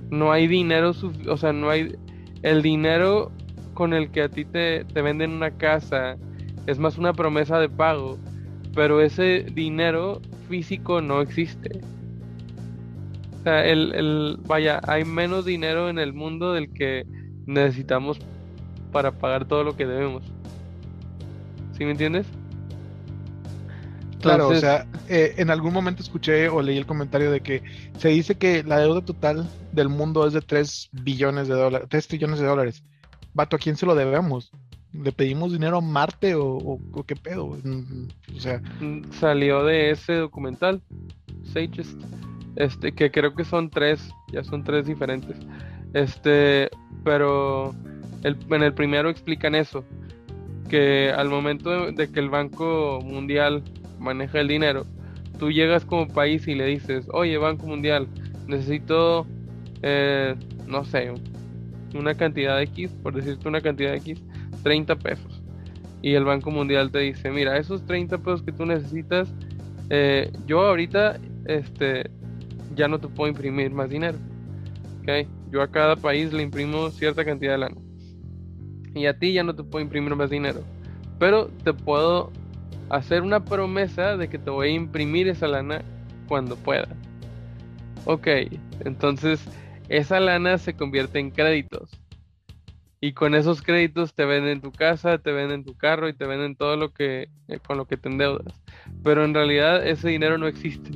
[0.09, 0.93] No hay dinero,
[1.27, 1.95] o sea, no hay,
[2.43, 3.31] el dinero
[3.73, 6.17] con el que a ti te, te venden una casa
[6.67, 8.17] es más una promesa de pago,
[8.73, 11.81] pero ese dinero físico no existe.
[13.39, 17.05] O sea, el, el, vaya, hay menos dinero en el mundo del que
[17.45, 18.19] necesitamos
[18.91, 20.23] para pagar todo lo que debemos.
[21.73, 22.27] ¿Sí me entiendes?
[24.23, 27.61] Claro, o sea, eh, en algún momento escuché o leí el comentario de que
[27.97, 32.07] se dice que la deuda total del mundo es de 3 billones de dólares, 3
[32.07, 32.83] trillones de dólares.
[33.33, 34.51] Vato, ¿a quién se lo debemos?
[34.93, 37.57] ¿Le pedimos dinero a Marte o, qué pedo?
[37.63, 38.07] Mm,
[38.37, 38.61] o sea.
[38.79, 40.81] Mm, salió de ese documental,
[41.43, 41.97] Sages,
[42.55, 45.35] este, que creo que son tres, ya son tres diferentes.
[45.93, 46.69] Este,
[47.03, 47.75] pero
[48.23, 49.83] en el primero explican eso,
[50.69, 53.63] que al momento de que el Banco Mundial
[54.03, 54.85] maneja el dinero,
[55.39, 58.07] tú llegas como país y le dices, oye Banco Mundial,
[58.47, 59.25] necesito,
[59.81, 60.35] eh,
[60.67, 61.11] no sé,
[61.95, 64.21] una cantidad de X, por decirte una cantidad de X,
[64.63, 65.41] 30 pesos.
[66.01, 69.33] Y el Banco Mundial te dice, mira, esos 30 pesos que tú necesitas,
[69.89, 72.09] eh, yo ahorita este,
[72.75, 74.17] ya no te puedo imprimir más dinero.
[75.01, 75.27] ¿okay?
[75.51, 77.77] Yo a cada país le imprimo cierta cantidad de lana.
[78.95, 80.61] Y a ti ya no te puedo imprimir más dinero.
[81.19, 82.31] Pero te puedo
[82.89, 85.81] hacer una promesa de que te voy a imprimir esa lana
[86.27, 86.87] cuando pueda.
[88.05, 88.27] Ok,
[88.81, 89.43] entonces
[89.89, 91.89] esa lana se convierte en créditos.
[92.99, 96.55] Y con esos créditos te venden tu casa, te venden tu carro y te venden
[96.55, 98.61] todo lo que eh, con lo que te endeudas.
[99.03, 100.91] Pero en realidad ese dinero no existe.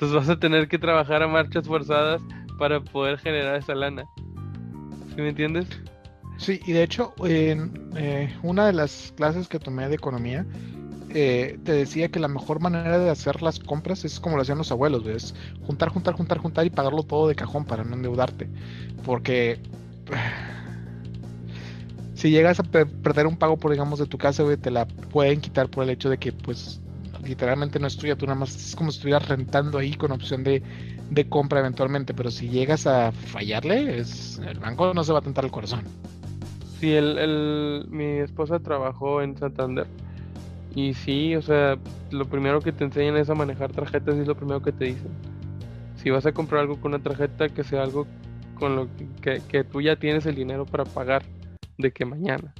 [0.00, 2.22] Entonces vas a tener que trabajar a marchas forzadas
[2.58, 4.04] para poder generar esa lana.
[5.14, 5.66] ¿Sí me entiendes?
[6.36, 10.46] Sí, y de hecho, en eh, una de las clases que tomé de economía,
[11.12, 14.58] eh, te decía que la mejor manera de hacer las compras es como lo hacían
[14.58, 15.34] los abuelos, es
[15.66, 18.48] juntar, juntar, juntar, juntar y pagarlo todo de cajón para no endeudarte.
[19.04, 19.60] Porque
[22.14, 25.68] si llegas a perder un pago por digamos de tu casa, te la pueden quitar
[25.68, 26.80] por el hecho de que pues
[27.24, 30.44] literalmente no es tuya, tú nada más es como si estuvieras rentando ahí con opción
[30.44, 30.62] de,
[31.10, 35.22] de compra eventualmente, pero si llegas a fallarle, es, el banco no se va a
[35.22, 35.82] tentar el corazón.
[36.78, 39.86] Sí, el, el, mi esposa trabajó en Santander
[40.74, 41.78] y sí, o sea,
[42.10, 44.86] lo primero que te enseñan es a manejar tarjetas y es lo primero que te
[44.86, 45.10] dicen.
[45.96, 48.06] Si vas a comprar algo con una tarjeta, que sea algo
[48.54, 48.88] con lo
[49.20, 51.22] que, que tú ya tienes el dinero para pagar
[51.78, 52.54] de que mañana.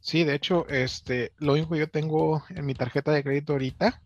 [0.00, 4.00] Sí, de hecho, este, lo único que yo tengo en mi tarjeta de crédito ahorita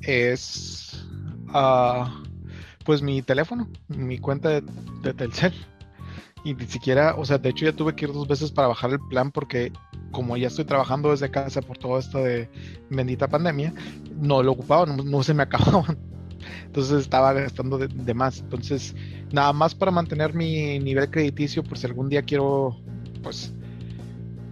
[0.00, 1.06] es,
[1.48, 2.04] uh,
[2.84, 4.62] pues mi teléfono, mi cuenta de,
[5.02, 5.54] de Telcel
[6.44, 8.90] y ni siquiera, o sea, de hecho ya tuve que ir dos veces para bajar
[8.90, 9.72] el plan porque
[10.12, 12.50] como ya estoy trabajando desde casa por todo esto de
[12.90, 13.72] bendita pandemia,
[14.20, 15.98] no lo ocupaba, no, se me acababan.
[16.66, 18.40] Entonces estaba gastando de, más.
[18.40, 18.94] Entonces,
[19.32, 22.78] nada más para mantener mi nivel crediticio, por si algún día quiero,
[23.22, 23.54] pues,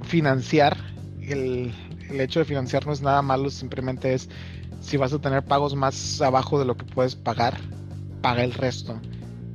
[0.02, 0.76] financiar.
[1.20, 1.72] El,
[2.08, 4.30] el hecho de financiar no es nada malo, simplemente es
[4.80, 7.60] si vas a tener pagos más abajo de lo que puedes pagar,
[8.22, 8.98] paga el resto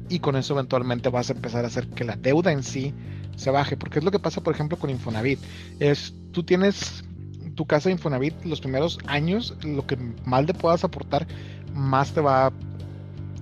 [0.09, 2.93] y con eso eventualmente vas a empezar a hacer que la deuda en sí
[3.35, 5.39] se baje, porque es lo que pasa, por ejemplo, con Infonavit.
[5.79, 7.03] Es, tú tienes
[7.55, 11.27] tu casa de Infonavit los primeros años, lo que más le puedas aportar,
[11.73, 12.53] más te va a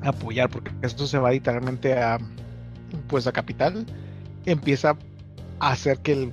[0.04, 2.18] apoyar, porque esto se va literalmente a,
[3.08, 3.86] pues a capital,
[4.46, 4.98] empieza
[5.60, 6.32] a hacer que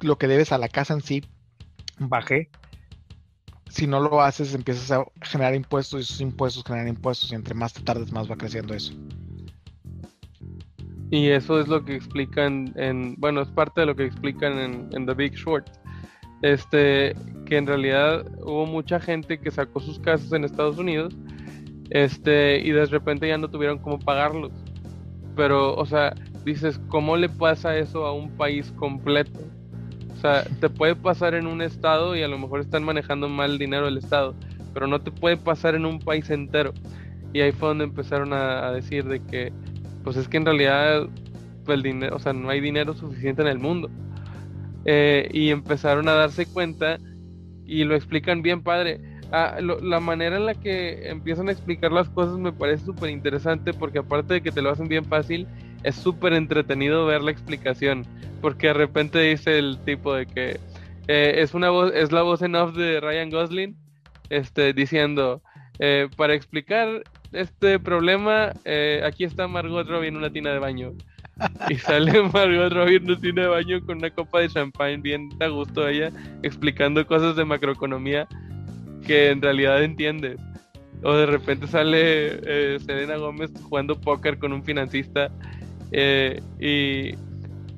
[0.00, 1.24] lo que debes a la casa en sí
[1.98, 2.50] baje.
[3.68, 7.54] Si no lo haces, empiezas a generar impuestos y esos impuestos generan impuestos y entre
[7.54, 8.94] más te tardes, más va creciendo eso.
[11.10, 15.06] Y eso es lo que explican en, bueno, es parte de lo que explican en,
[15.06, 15.68] The Big Short.
[16.42, 21.16] Este, que en realidad hubo mucha gente que sacó sus casas en Estados Unidos,
[21.90, 24.52] este, y de repente ya no tuvieron cómo pagarlos.
[25.34, 29.40] Pero, o sea, dices, ¿cómo le pasa eso a un país completo?
[30.12, 33.52] O sea, te puede pasar en un estado y a lo mejor están manejando mal
[33.52, 34.34] el dinero del estado,
[34.74, 36.74] pero no te puede pasar en un país entero.
[37.32, 39.52] Y ahí fue donde empezaron a decir de que
[40.08, 41.06] pues es que en realidad
[41.66, 43.90] pues, el dinero, o sea, no hay dinero suficiente en el mundo.
[44.86, 46.98] Eh, y empezaron a darse cuenta
[47.66, 49.02] y lo explican bien, padre.
[49.32, 53.74] Ah, la manera en la que empiezan a explicar las cosas me parece súper interesante
[53.74, 55.46] porque aparte de que te lo hacen bien fácil,
[55.82, 58.06] es súper entretenido ver la explicación.
[58.40, 60.58] Porque de repente dice el tipo de que
[61.06, 63.76] eh, es una voz, es la voz en off de Ryan Gosling,
[64.30, 65.42] este, diciendo,
[65.80, 67.02] eh, para explicar
[67.32, 70.92] este problema, eh, aquí está Margot Robbie en una tina de baño.
[71.68, 75.28] Y sale Margot Robbie en una tina de baño con una copa de champagne bien
[75.40, 76.10] a gusto ella,
[76.42, 78.26] explicando cosas de macroeconomía
[79.06, 80.40] que en realidad entiendes.
[81.02, 85.30] O de repente sale eh, Selena Gómez jugando póker con un financista
[85.92, 87.14] eh, y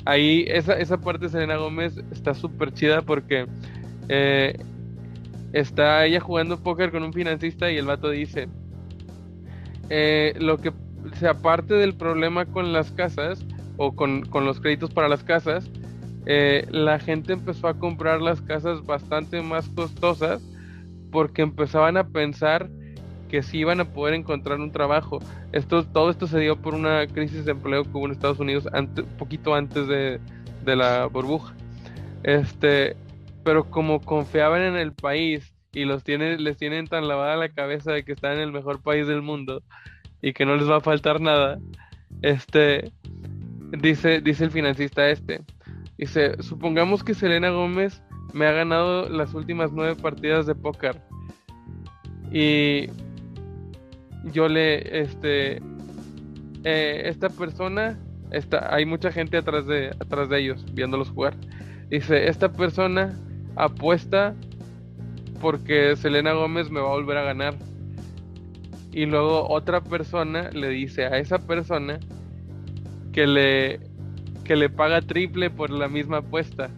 [0.07, 3.47] ahí esa, esa parte de Selena Gómez está súper chida porque
[4.09, 4.59] eh,
[5.53, 8.49] está ella jugando póker con un financista y el vato dice,
[9.91, 10.73] eh, lo que,
[11.19, 13.45] se aparte del problema con las casas
[13.77, 15.71] o con, con los créditos para las casas,
[16.27, 20.43] eh, la gente empezó a comprar las casas bastante más costosas
[21.11, 22.69] porque empezaban a pensar
[23.29, 25.21] que sí iban a poder encontrar un trabajo.
[25.53, 28.69] Esto, todo esto se dio por una crisis de empleo que hubo en Estados Unidos
[28.75, 30.21] un poquito antes de,
[30.65, 31.55] de, la burbuja.
[32.25, 32.97] Este,
[33.45, 38.05] pero como confiaban en el país y los les tienen tan lavada la cabeza de
[38.05, 39.63] que están en el mejor país del mundo
[40.23, 41.59] y que no les va a faltar nada,
[42.23, 42.93] este,
[43.73, 45.43] dice, dice el financista este,
[45.97, 48.03] dice, supongamos que Selena Gómez
[48.33, 51.01] me ha ganado las últimas nueve partidas de póker
[52.33, 52.89] y
[54.33, 55.63] yo le, este,
[56.65, 57.99] eh, esta persona,
[58.31, 61.35] está, hay mucha gente atrás de, atrás de ellos viéndolos jugar.
[61.89, 63.19] Dice, esta persona
[63.57, 64.35] apuesta
[65.41, 67.55] porque Selena Gómez me va a volver a ganar.
[68.93, 72.01] Y luego otra persona le dice a esa persona
[73.13, 73.81] que le,
[74.45, 76.71] que le paga triple por la misma apuesta.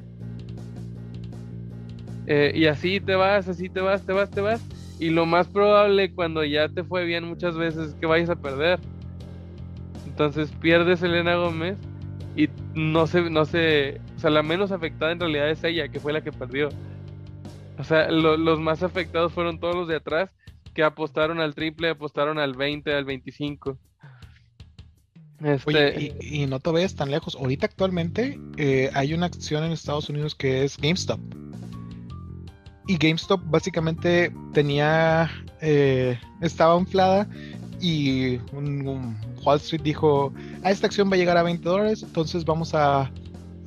[2.27, 4.63] Eh, y así te vas, así te vas, te vas, te vas.
[4.99, 8.37] Y lo más probable cuando ya te fue bien muchas veces es que vayas a
[8.37, 8.79] perder.
[10.07, 11.79] Entonces pierdes Elena Gómez
[12.37, 15.99] y no se, no se, o sea, la menos afectada en realidad es ella, que
[15.99, 16.69] fue la que perdió.
[17.79, 20.31] O sea, los más afectados fueron todos los de atrás
[20.75, 23.79] que apostaron al triple, apostaron al 20, al 25.
[25.45, 26.15] Este...
[26.21, 27.35] y, no te vayas tan lejos.
[27.37, 31.21] Ahorita actualmente eh, hay una acción en Estados Unidos que es GameStop.
[32.87, 37.29] Y GameStop básicamente tenía, eh, estaba inflada
[37.81, 42.03] y un, Wall Street dijo, a ah, esta acción va a llegar a 20 dólares,
[42.03, 43.11] entonces vamos a,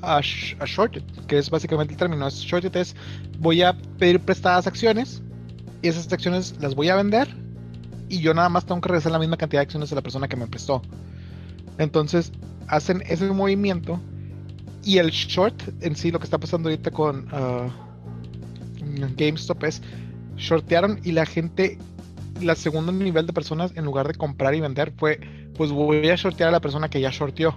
[0.05, 2.29] a, short it, que es básicamente el término.
[2.29, 2.95] Short it es,
[3.39, 5.21] voy a pedir prestadas acciones
[5.81, 7.27] y esas acciones las voy a vender
[8.09, 10.27] y yo nada más tengo que regresar la misma cantidad de acciones a la persona
[10.27, 10.81] que me prestó.
[11.77, 12.31] Entonces
[12.67, 13.99] hacen ese movimiento
[14.83, 17.27] y el short en sí, lo que está pasando ahorita con...
[17.33, 17.69] Uh,
[19.17, 19.81] GameStop es
[20.37, 21.77] shortearon y la gente,
[22.41, 25.19] la segundo nivel de personas, en lugar de comprar y vender, fue
[25.55, 27.55] pues voy a shortear a la persona que ya shorteó.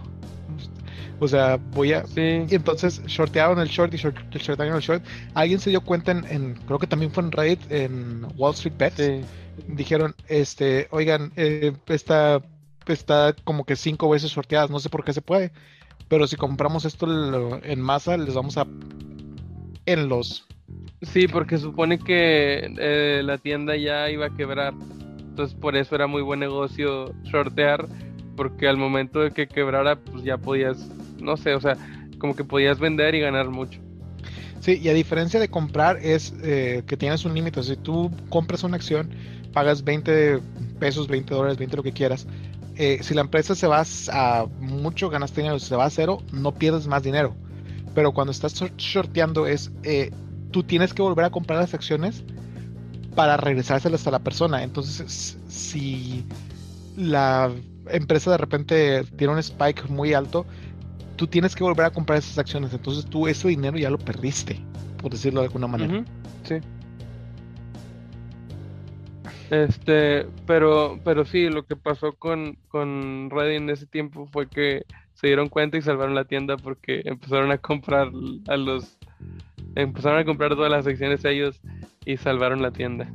[1.21, 2.05] O sea, voy a.
[2.16, 5.05] Y entonces shortearon el short y shortearon el short.
[5.35, 9.27] Alguien se dio cuenta en, creo que también fue en Reddit, en Wall Street Bets.
[9.66, 12.41] Dijeron, este, oigan, eh, está,
[12.87, 15.51] está como que cinco veces shorteadas, no sé por qué se puede.
[16.07, 17.07] Pero si compramos esto
[17.62, 18.66] en masa, les vamos a.
[19.87, 20.49] En los
[21.03, 24.75] Sí, porque supone que eh, la tienda ya iba a quebrar.
[25.21, 27.87] Entonces por eso era muy buen negocio shortear,
[28.37, 30.91] porque al momento de que quebrara, pues ya podías,
[31.21, 31.77] no sé, o sea,
[32.19, 33.81] como que podías vender y ganar mucho.
[34.61, 37.62] Sí, y a diferencia de comprar es eh, que tienes un límite.
[37.62, 39.11] Si tú compras una acción,
[39.53, 40.41] pagas 20
[40.81, 42.27] pesos, 20 dólares, 20 lo que quieras.
[42.77, 45.59] Eh, si la empresa se va a mucho, ganas dinero.
[45.59, 47.37] Si se va a cero, no pierdes más dinero.
[47.95, 49.71] Pero cuando estás shorteando es
[50.51, 52.25] tú tienes que volver a comprar las acciones
[53.14, 54.62] para regresárselas a la persona.
[54.62, 56.25] Entonces, si
[56.97, 57.51] la
[57.91, 60.47] empresa de repente tiene un spike muy alto,
[61.19, 62.73] tú tienes que volver a comprar esas acciones.
[62.73, 64.59] Entonces, tú ese dinero ya lo perdiste,
[65.03, 66.05] por decirlo de alguna manera.
[66.45, 66.55] Sí.
[69.51, 74.85] Este, pero, pero sí, lo que pasó con, con Reddit en ese tiempo fue que
[75.14, 78.11] se dieron cuenta y salvaron la tienda porque empezaron a comprar
[78.47, 78.97] a los
[79.75, 81.61] empezaron a comprar todas las secciones ellos
[82.05, 83.11] y salvaron la tienda.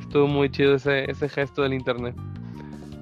[0.00, 2.14] Estuvo muy chido ese, ese gesto del internet.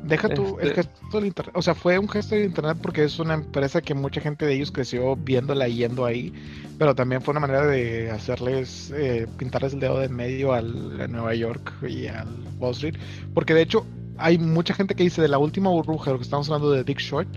[0.07, 1.55] Deja tú el este gesto del internet.
[1.57, 4.55] O sea, fue un gesto del internet porque es una empresa que mucha gente de
[4.55, 6.33] ellos creció viéndola y yendo ahí.
[6.79, 11.01] Pero también fue una manera de hacerles, eh, pintarles el dedo de en medio al,
[11.01, 12.29] a Nueva York y al
[12.59, 12.95] Wall Street.
[13.35, 13.85] Porque de hecho,
[14.19, 16.99] hay mucha gente que dice de la última burbuja, lo que estamos hablando de Dick
[16.99, 17.29] Short,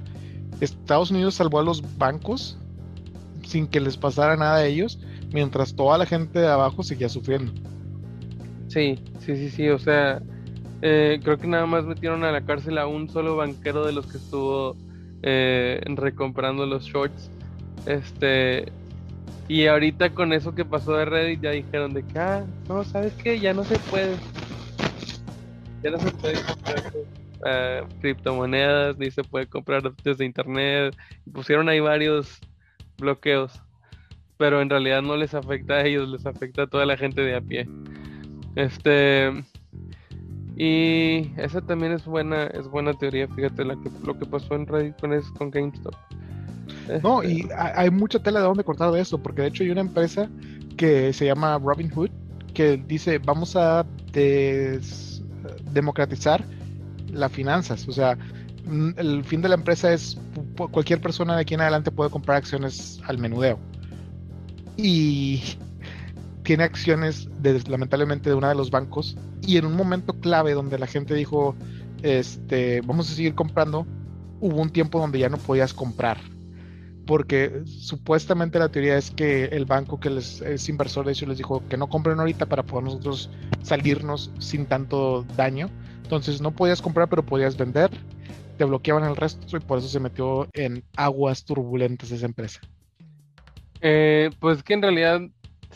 [0.62, 2.58] Estados Unidos salvó a los bancos
[3.48, 5.00] sin que les pasara nada a ellos
[5.32, 7.52] mientras toda la gente de abajo seguía sufriendo.
[8.68, 10.22] Sí, sí, sí, sí, o sea,
[10.82, 14.08] eh, creo que nada más metieron a la cárcel a un solo banquero de los
[14.08, 14.76] que estuvo
[15.22, 17.30] eh, recomprando los shorts.
[17.86, 18.72] Este,
[19.48, 23.14] y ahorita con eso que pasó de Reddit ya dijeron de que, ah, no, ¿sabes
[23.14, 23.40] qué?
[23.40, 24.16] Ya no se puede.
[25.82, 26.94] Ya no se puede comprar
[27.86, 30.96] uh, criptomonedas, ni se puede comprar desde internet.
[31.32, 32.40] pusieron ahí varios
[32.98, 33.62] bloqueos
[34.40, 37.36] pero en realidad no les afecta a ellos, les afecta a toda la gente de
[37.36, 37.68] a pie.
[38.56, 39.34] Este
[40.60, 44.68] y esa también es buena, es buena teoría, fíjate la que, lo que pasó en
[44.68, 45.96] Reddit con, con GameStop.
[47.02, 49.82] No, y hay mucha tela de dónde cortar de eso, porque de hecho hay una
[49.82, 50.30] empresa
[50.76, 52.10] que se llama Robinhood
[52.54, 53.86] que dice vamos a
[55.72, 56.44] democratizar
[57.14, 57.88] las finanzas.
[57.88, 58.18] O sea,
[58.98, 60.18] el fin de la empresa es
[60.72, 63.60] cualquier persona de aquí en adelante puede comprar acciones al menudeo.
[64.76, 65.42] Y
[66.50, 67.30] tiene acciones
[67.68, 71.56] lamentablemente de uno de los bancos y en un momento clave donde la gente dijo
[72.02, 73.86] este vamos a seguir comprando
[74.40, 76.18] hubo un tiempo donde ya no podías comprar
[77.06, 81.38] porque supuestamente la teoría es que el banco que les es inversor de ellos les
[81.38, 83.30] dijo que no compren ahorita para poder nosotros
[83.62, 85.70] salirnos sin tanto daño.
[86.02, 87.92] Entonces no podías comprar pero podías vender
[88.58, 92.60] te bloqueaban el resto y por eso se metió en aguas turbulentas esa empresa.
[93.82, 95.22] Eh, pues que en realidad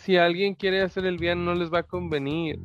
[0.04, 2.60] si alguien quiere hacer el bien no les va a convenir.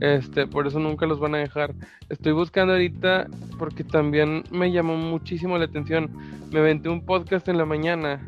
[0.00, 1.74] Este, por eso nunca los van a dejar.
[2.08, 6.10] Estoy buscando ahorita porque también me llamó muchísimo la atención.
[6.50, 8.20] Me aventé un podcast en la mañana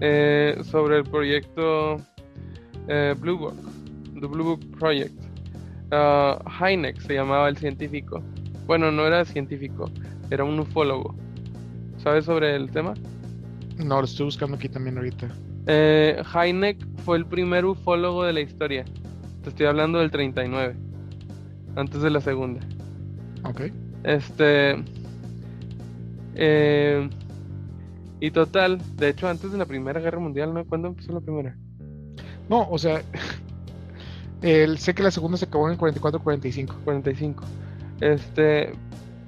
[0.00, 1.96] eh, sobre el proyecto
[2.88, 3.56] eh, Blue Book,
[4.20, 5.14] The Blue Book Project.
[5.92, 8.22] Uh, se llamaba el científico.
[8.66, 9.90] Bueno, no era científico,
[10.30, 11.16] era un ufólogo.
[11.96, 12.94] ¿Sabes sobre el tema?
[13.84, 15.28] No, lo estoy buscando aquí también ahorita.
[15.72, 16.22] Eh,
[17.04, 18.84] fue el primer ufólogo de la historia.
[19.42, 20.74] Te estoy hablando del 39.
[21.76, 22.60] Antes de la segunda.
[23.44, 23.62] Ok.
[24.02, 24.82] Este.
[26.34, 27.08] Eh,
[28.18, 30.64] y total, de hecho, antes de la Primera Guerra Mundial, ¿no?
[30.64, 31.56] ¿Cuándo empezó la primera?
[32.48, 33.02] No, o sea.
[34.42, 36.82] El, sé que la segunda se acabó en el 44-45.
[36.82, 37.44] 45.
[38.00, 38.72] Este.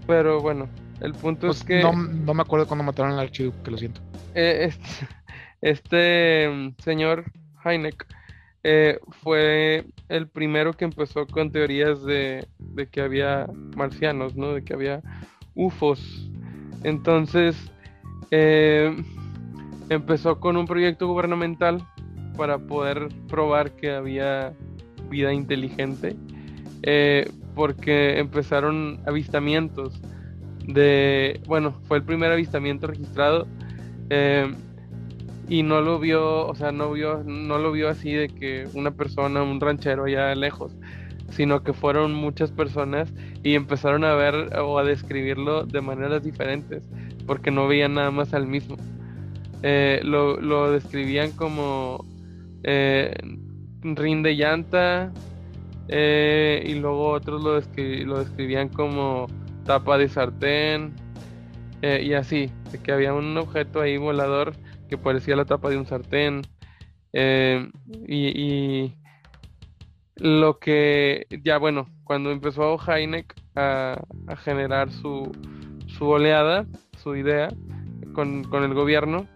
[0.08, 0.68] Pero bueno,
[1.00, 1.82] el punto es que.
[1.82, 4.00] No, no, me acuerdo cuando mataron al archiduque, que lo siento.
[4.34, 5.06] Eh, este,
[5.62, 7.24] este mm, señor
[7.64, 8.06] Heineck
[8.64, 12.46] eh, fue el primero que empezó con teorías de,
[12.90, 14.54] que había marcianos, ¿no?
[14.54, 15.02] De que había
[15.54, 16.30] UFOs.
[16.84, 17.56] Entonces,
[18.30, 18.94] eh,
[19.88, 21.86] empezó con un proyecto gubernamental
[22.36, 24.52] para poder probar que había
[25.08, 26.16] vida inteligente,
[26.82, 30.00] eh, porque empezaron avistamientos
[30.66, 33.46] de, bueno, fue el primer avistamiento registrado
[35.52, 38.90] y no lo vio, o sea, no vio, no lo vio así de que una
[38.90, 40.74] persona, un ranchero allá lejos,
[41.28, 46.88] sino que fueron muchas personas y empezaron a ver o a describirlo de maneras diferentes,
[47.26, 48.78] porque no veían nada más al mismo.
[49.62, 52.02] Eh, lo, describían como
[52.62, 53.14] eh,
[53.82, 55.12] rin de llanta
[55.88, 57.60] eh, y luego otros lo,
[58.06, 59.26] lo describían como
[59.66, 60.94] tapa de sartén
[61.82, 64.54] y así, de que había un objeto ahí volador
[64.92, 66.42] que parecía la tapa de un sartén.
[67.14, 67.66] Eh,
[68.06, 68.92] y,
[70.16, 74.04] lo que ya bueno, cuando empezó Heineck a,
[74.44, 75.32] generar su,
[75.86, 76.66] su, oleada,
[77.02, 77.48] su idea
[78.12, 79.26] con, el gobierno,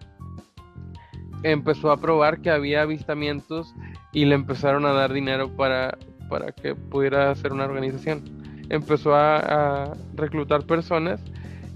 [1.42, 3.74] empezó a probar que había avistamientos
[4.12, 5.96] y le empezaron a dar dinero para,
[6.28, 8.22] para que pudiera hacer una organización.
[8.68, 11.24] Empezó a, a reclutar personas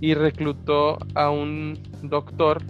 [0.03, 2.63] y reclutó a un doctor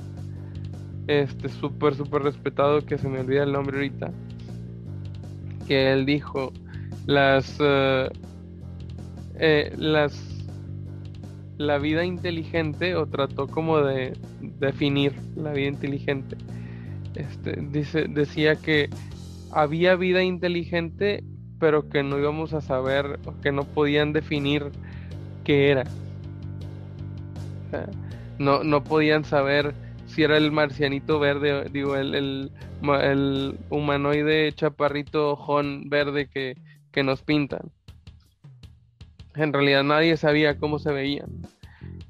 [1.10, 4.12] este súper, súper respetado, que se me olvida el nombre ahorita,
[5.66, 6.52] que él dijo,
[7.06, 8.08] las, eh,
[9.34, 10.46] eh, las,
[11.58, 14.12] la vida inteligente, o trató como de
[14.60, 16.36] definir la vida inteligente,
[17.16, 18.88] este, dice, decía que
[19.50, 21.24] había vida inteligente,
[21.58, 24.70] pero que no íbamos a saber, o que no podían definir
[25.42, 25.84] qué era.
[28.38, 29.74] no, no podían saber
[30.10, 32.14] si era el marcianito verde, digo, el,
[32.82, 36.56] el, humanoide chaparrito ojón verde que,
[37.02, 37.70] nos pintan.
[39.36, 41.30] En realidad nadie sabía cómo se veían.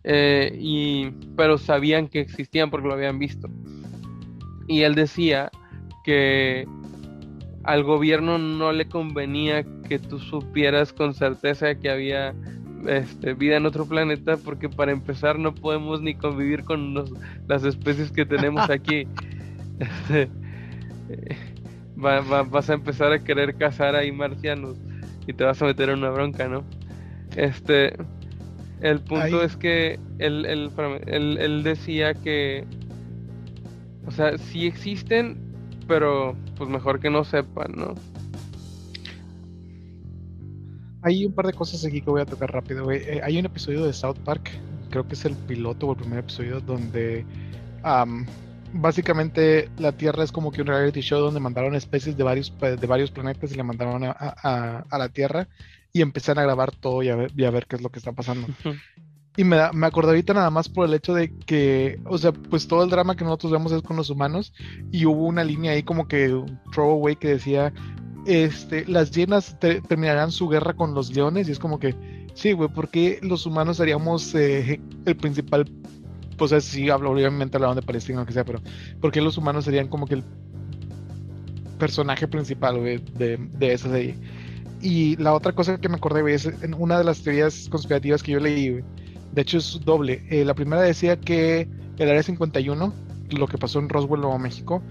[0.03, 3.49] Eh, y, pero sabían que existían porque lo habían visto.
[4.67, 5.51] Y él decía
[6.05, 6.67] que
[7.65, 12.35] al gobierno no le convenía que tú supieras con certeza que había
[12.87, 16.95] este, vida en otro planeta porque para empezar no podemos ni convivir con
[17.49, 19.07] las especies que tenemos aquí.
[19.79, 20.29] Este,
[21.97, 24.77] vas a empezar a querer cazar ahí marcianos
[25.27, 26.65] y te vas a meter en una bronca, ¿no?
[27.37, 27.95] Este,
[28.81, 32.65] el punto es que él, él, decía que,
[34.07, 35.39] o sea, sí existen,
[35.87, 37.95] pero pues mejor que no sepan, ¿no?
[41.03, 43.85] Hay un par de cosas aquí que voy a tocar rápido, eh, hay un episodio
[43.85, 44.51] de South Park,
[44.91, 47.25] creo que es el piloto o el primer episodio, donde
[48.73, 52.87] básicamente la Tierra es como que un reality show donde mandaron especies de varios, de
[52.87, 55.49] varios planetas y le mandaron a, la Tierra
[55.93, 58.47] y empezaron a grabar todo y a, ver, qué es lo que está pasando.
[59.37, 62.33] Y me, da, me acordé ahorita nada más por el hecho de que, o sea,
[62.33, 64.53] pues todo el drama que nosotros vemos es con los humanos.
[64.91, 66.37] Y hubo una línea ahí como que
[66.73, 67.73] throwaway que decía,
[68.27, 71.49] este, las llenas terminarán su guerra con los leones.
[71.49, 71.95] Y es como que,
[72.35, 75.71] sí, güey, ¿por qué los humanos seríamos eh, el principal?
[76.37, 78.63] Pues sí, hablo obviamente hablaban de Palestina o lo que sea, pero
[79.01, 80.25] ¿por qué los humanos serían como que el
[81.79, 84.17] personaje principal, de, de esa serie?
[84.81, 88.23] Y la otra cosa que me acordé, güey, es en una de las teorías conspirativas
[88.23, 88.85] que yo leí, güey
[89.33, 90.23] de hecho, es doble.
[90.31, 91.69] Eh, la primera decía que
[91.99, 92.93] el Área 51,
[93.31, 94.83] lo que pasó en Roswell, Nuevo México,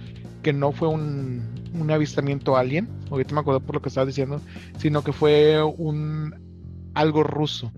[0.43, 4.41] que no fue un, un avistamiento alien, ahorita me acuerdo por lo que estabas diciendo,
[4.77, 6.33] sino que fue un
[6.93, 7.71] algo ruso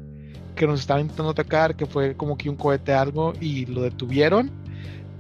[0.55, 4.51] que nos estaba intentando atacar, que fue como que un cohete algo y lo detuvieron,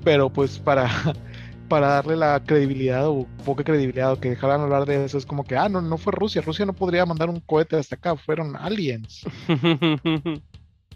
[0.03, 0.89] pero pues para
[1.69, 5.45] para darle la credibilidad o poca credibilidad o que dejaran hablar de eso es como
[5.45, 8.55] que ah no no fue Rusia, Rusia no podría mandar un cohete hasta acá, fueron
[8.55, 9.23] aliens.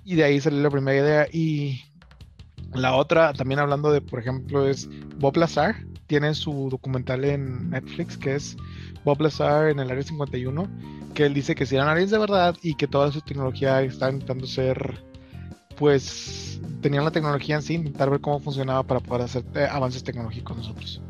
[0.08, 1.28] Y de ahí salió la primera idea.
[1.34, 1.82] Y
[2.74, 4.88] la otra, también hablando de, por ejemplo, es
[5.18, 5.76] Bob Lazar.
[6.08, 8.58] Tiene su documental en Netflix que es
[9.04, 10.68] Bob Lazar en el Área 51.
[11.14, 14.12] Que él dice que si eran aliens de verdad y que toda su tecnología está
[14.12, 15.00] intentando ser,
[15.78, 20.04] pues, tenían la tecnología en sí, intentar ver cómo funcionaba para poder hacer eh, avances
[20.04, 21.02] tecnológicos nosotros.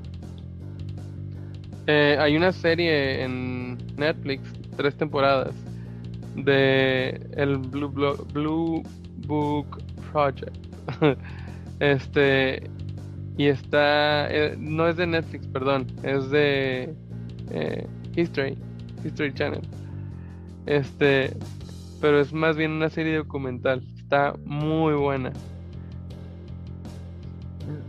[1.87, 4.41] Eh, hay una serie en Netflix,
[4.75, 5.53] tres temporadas,
[6.35, 7.89] de el Blue,
[8.33, 8.83] Blue
[9.27, 9.81] Book
[10.11, 10.55] Project.
[11.79, 12.69] este
[13.37, 16.93] y está eh, no es de Netflix, perdón, es de
[17.51, 18.57] eh, History,
[19.03, 19.61] History Channel.
[20.65, 21.31] Este,
[22.01, 23.83] pero es más bien una serie documental.
[23.97, 25.31] Está muy buena.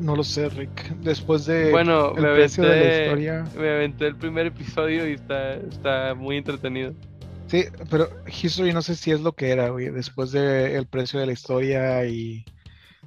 [0.01, 0.97] No lo sé, Rick.
[1.01, 3.45] Después de bueno, me aventé, de la historia...
[3.59, 6.95] me aventé el primer episodio y está, está muy entretenido.
[7.47, 11.21] Sí, pero History no sé si es lo que era, güey, después del el precio
[11.21, 12.45] de la historia y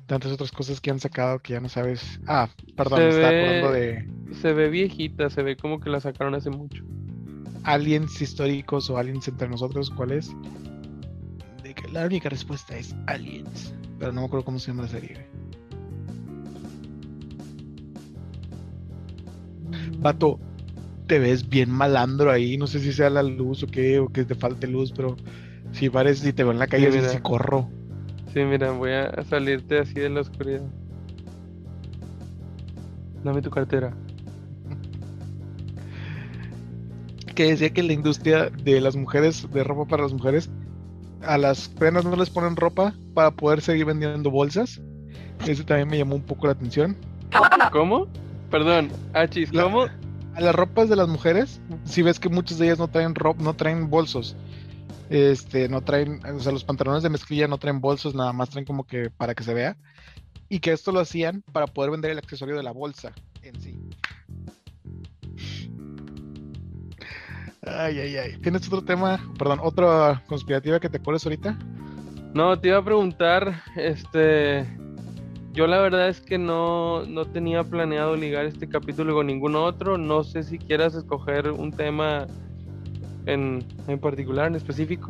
[0.10, 2.20] tantas otras cosas que han sacado que ya no sabes.
[2.28, 4.10] Ah, perdón, se me estaba acordando de.
[4.42, 6.84] Se ve viejita, se ve como que la sacaron hace mucho.
[7.64, 10.36] Aliens históricos o aliens entre nosotros, ¿cuál es?
[11.94, 15.18] la única respuesta es aliens, pero no me acuerdo cómo se llama la serie.
[20.00, 20.40] Vato,
[21.08, 22.58] te ves bien malandro ahí.
[22.58, 25.16] No sé si sea la luz o qué, o que te falte luz, pero
[25.72, 27.70] si parece, si te veo en la calle, sí, si corro.
[28.34, 30.62] Sí, mira, voy a salirte así de la oscuridad.
[33.24, 33.94] Dame tu cartera.
[37.36, 40.50] Que decía que la industria de las mujeres, de ropa para las mujeres,
[41.22, 44.82] a las penas no les ponen ropa para poder seguir vendiendo bolsas.
[45.48, 46.98] Eso también me llamó un poco la atención.
[47.72, 48.08] ¿Cómo?
[48.52, 49.86] Perdón, Achis, ¿cómo?
[50.38, 53.54] las ropas de las mujeres, si ves que muchas de ellas no traen ropa, no
[53.54, 54.36] traen bolsos.
[55.10, 58.66] Este, no traen, o sea, los pantalones de mezclilla no traen bolsos, nada más traen
[58.66, 59.76] como que para que se vea.
[60.48, 63.12] Y que esto lo hacían para poder vender el accesorio de la bolsa
[63.42, 63.80] en sí.
[67.62, 68.38] Ay, ay, ay.
[68.42, 71.58] ¿Tienes otro tema, perdón, otra conspirativa que te acuerdes ahorita?
[72.34, 74.66] No, te iba a preguntar, este,
[75.52, 79.98] yo la verdad es que no, no tenía planeado ligar este capítulo con ningún otro.
[79.98, 82.28] No sé si quieras escoger un tema
[83.26, 85.10] en, en particular, en específico.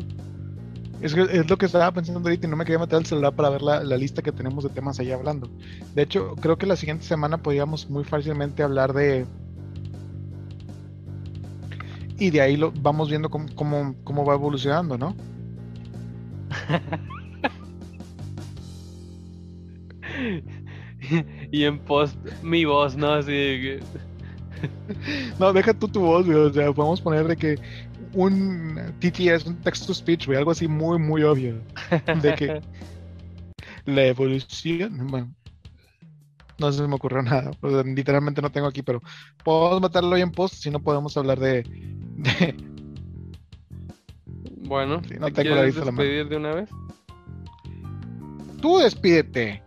[1.02, 3.49] Es, es, lo que estaba pensando ahorita y no me quería meter al celular para
[3.49, 5.49] ver la, la, lista que tenemos de temas ahí hablando.
[5.95, 9.26] De hecho, creo que la siguiente semana podríamos muy fácilmente hablar de...
[12.18, 15.15] Y de ahí lo vamos viendo cómo, cómo, cómo va evolucionando, ¿no?
[21.52, 23.14] y en post mi voz, ¿no?
[23.14, 23.80] Así que...
[25.40, 26.38] No, deja tú tu voz, güey.
[26.38, 27.57] O sea, podemos poner de que
[28.14, 31.61] un TTS, un text to speech, güey, algo así muy, muy obvio.
[32.22, 32.61] De que
[33.86, 35.34] la evolución, bueno,
[36.60, 37.52] no se me ocurrió nada.
[37.86, 39.02] literalmente no tengo aquí, pero
[39.44, 41.64] podemos meterlo ahí en post si no podemos hablar de.
[44.61, 46.69] Bueno, no tengo la despedir de una vez?
[48.61, 49.64] Tú despídete.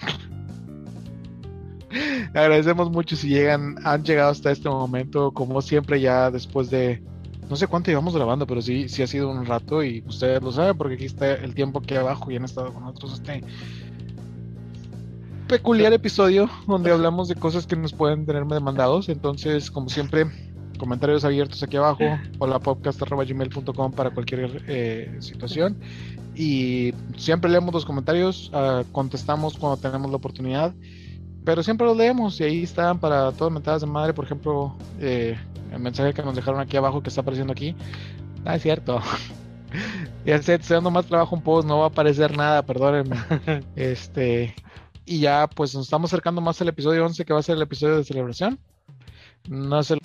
[2.34, 7.02] Agradecemos mucho si llegan, han llegado hasta este momento, como siempre ya después de
[7.48, 10.52] no sé cuánto llevamos grabando, pero sí, sí ha sido un rato y ustedes lo
[10.52, 13.42] saben porque aquí está el tiempo aquí abajo y han estado con nosotros este
[15.48, 19.08] peculiar episodio donde hablamos de cosas que nos pueden tener demandados.
[19.08, 20.26] Entonces, como siempre,
[20.78, 22.04] comentarios abiertos aquí abajo
[22.38, 25.76] o la podcast.gmail.com para cualquier eh, situación.
[26.34, 30.74] Y siempre leemos los comentarios, uh, contestamos cuando tenemos la oportunidad
[31.46, 34.12] pero siempre los leemos y ahí están para todas mentadas de madre.
[34.12, 35.38] Por ejemplo, eh,
[35.72, 37.74] el mensaje que nos dejaron aquí abajo que está apareciendo aquí.
[38.44, 39.00] Ah, es cierto.
[40.24, 43.16] ya sé, estoy dando más trabajo un post, no va a aparecer nada, perdónenme.
[43.76, 44.54] este,
[45.04, 47.62] y ya pues nos estamos acercando más al episodio 11 que va a ser el
[47.62, 48.58] episodio de celebración.
[49.48, 49.96] No se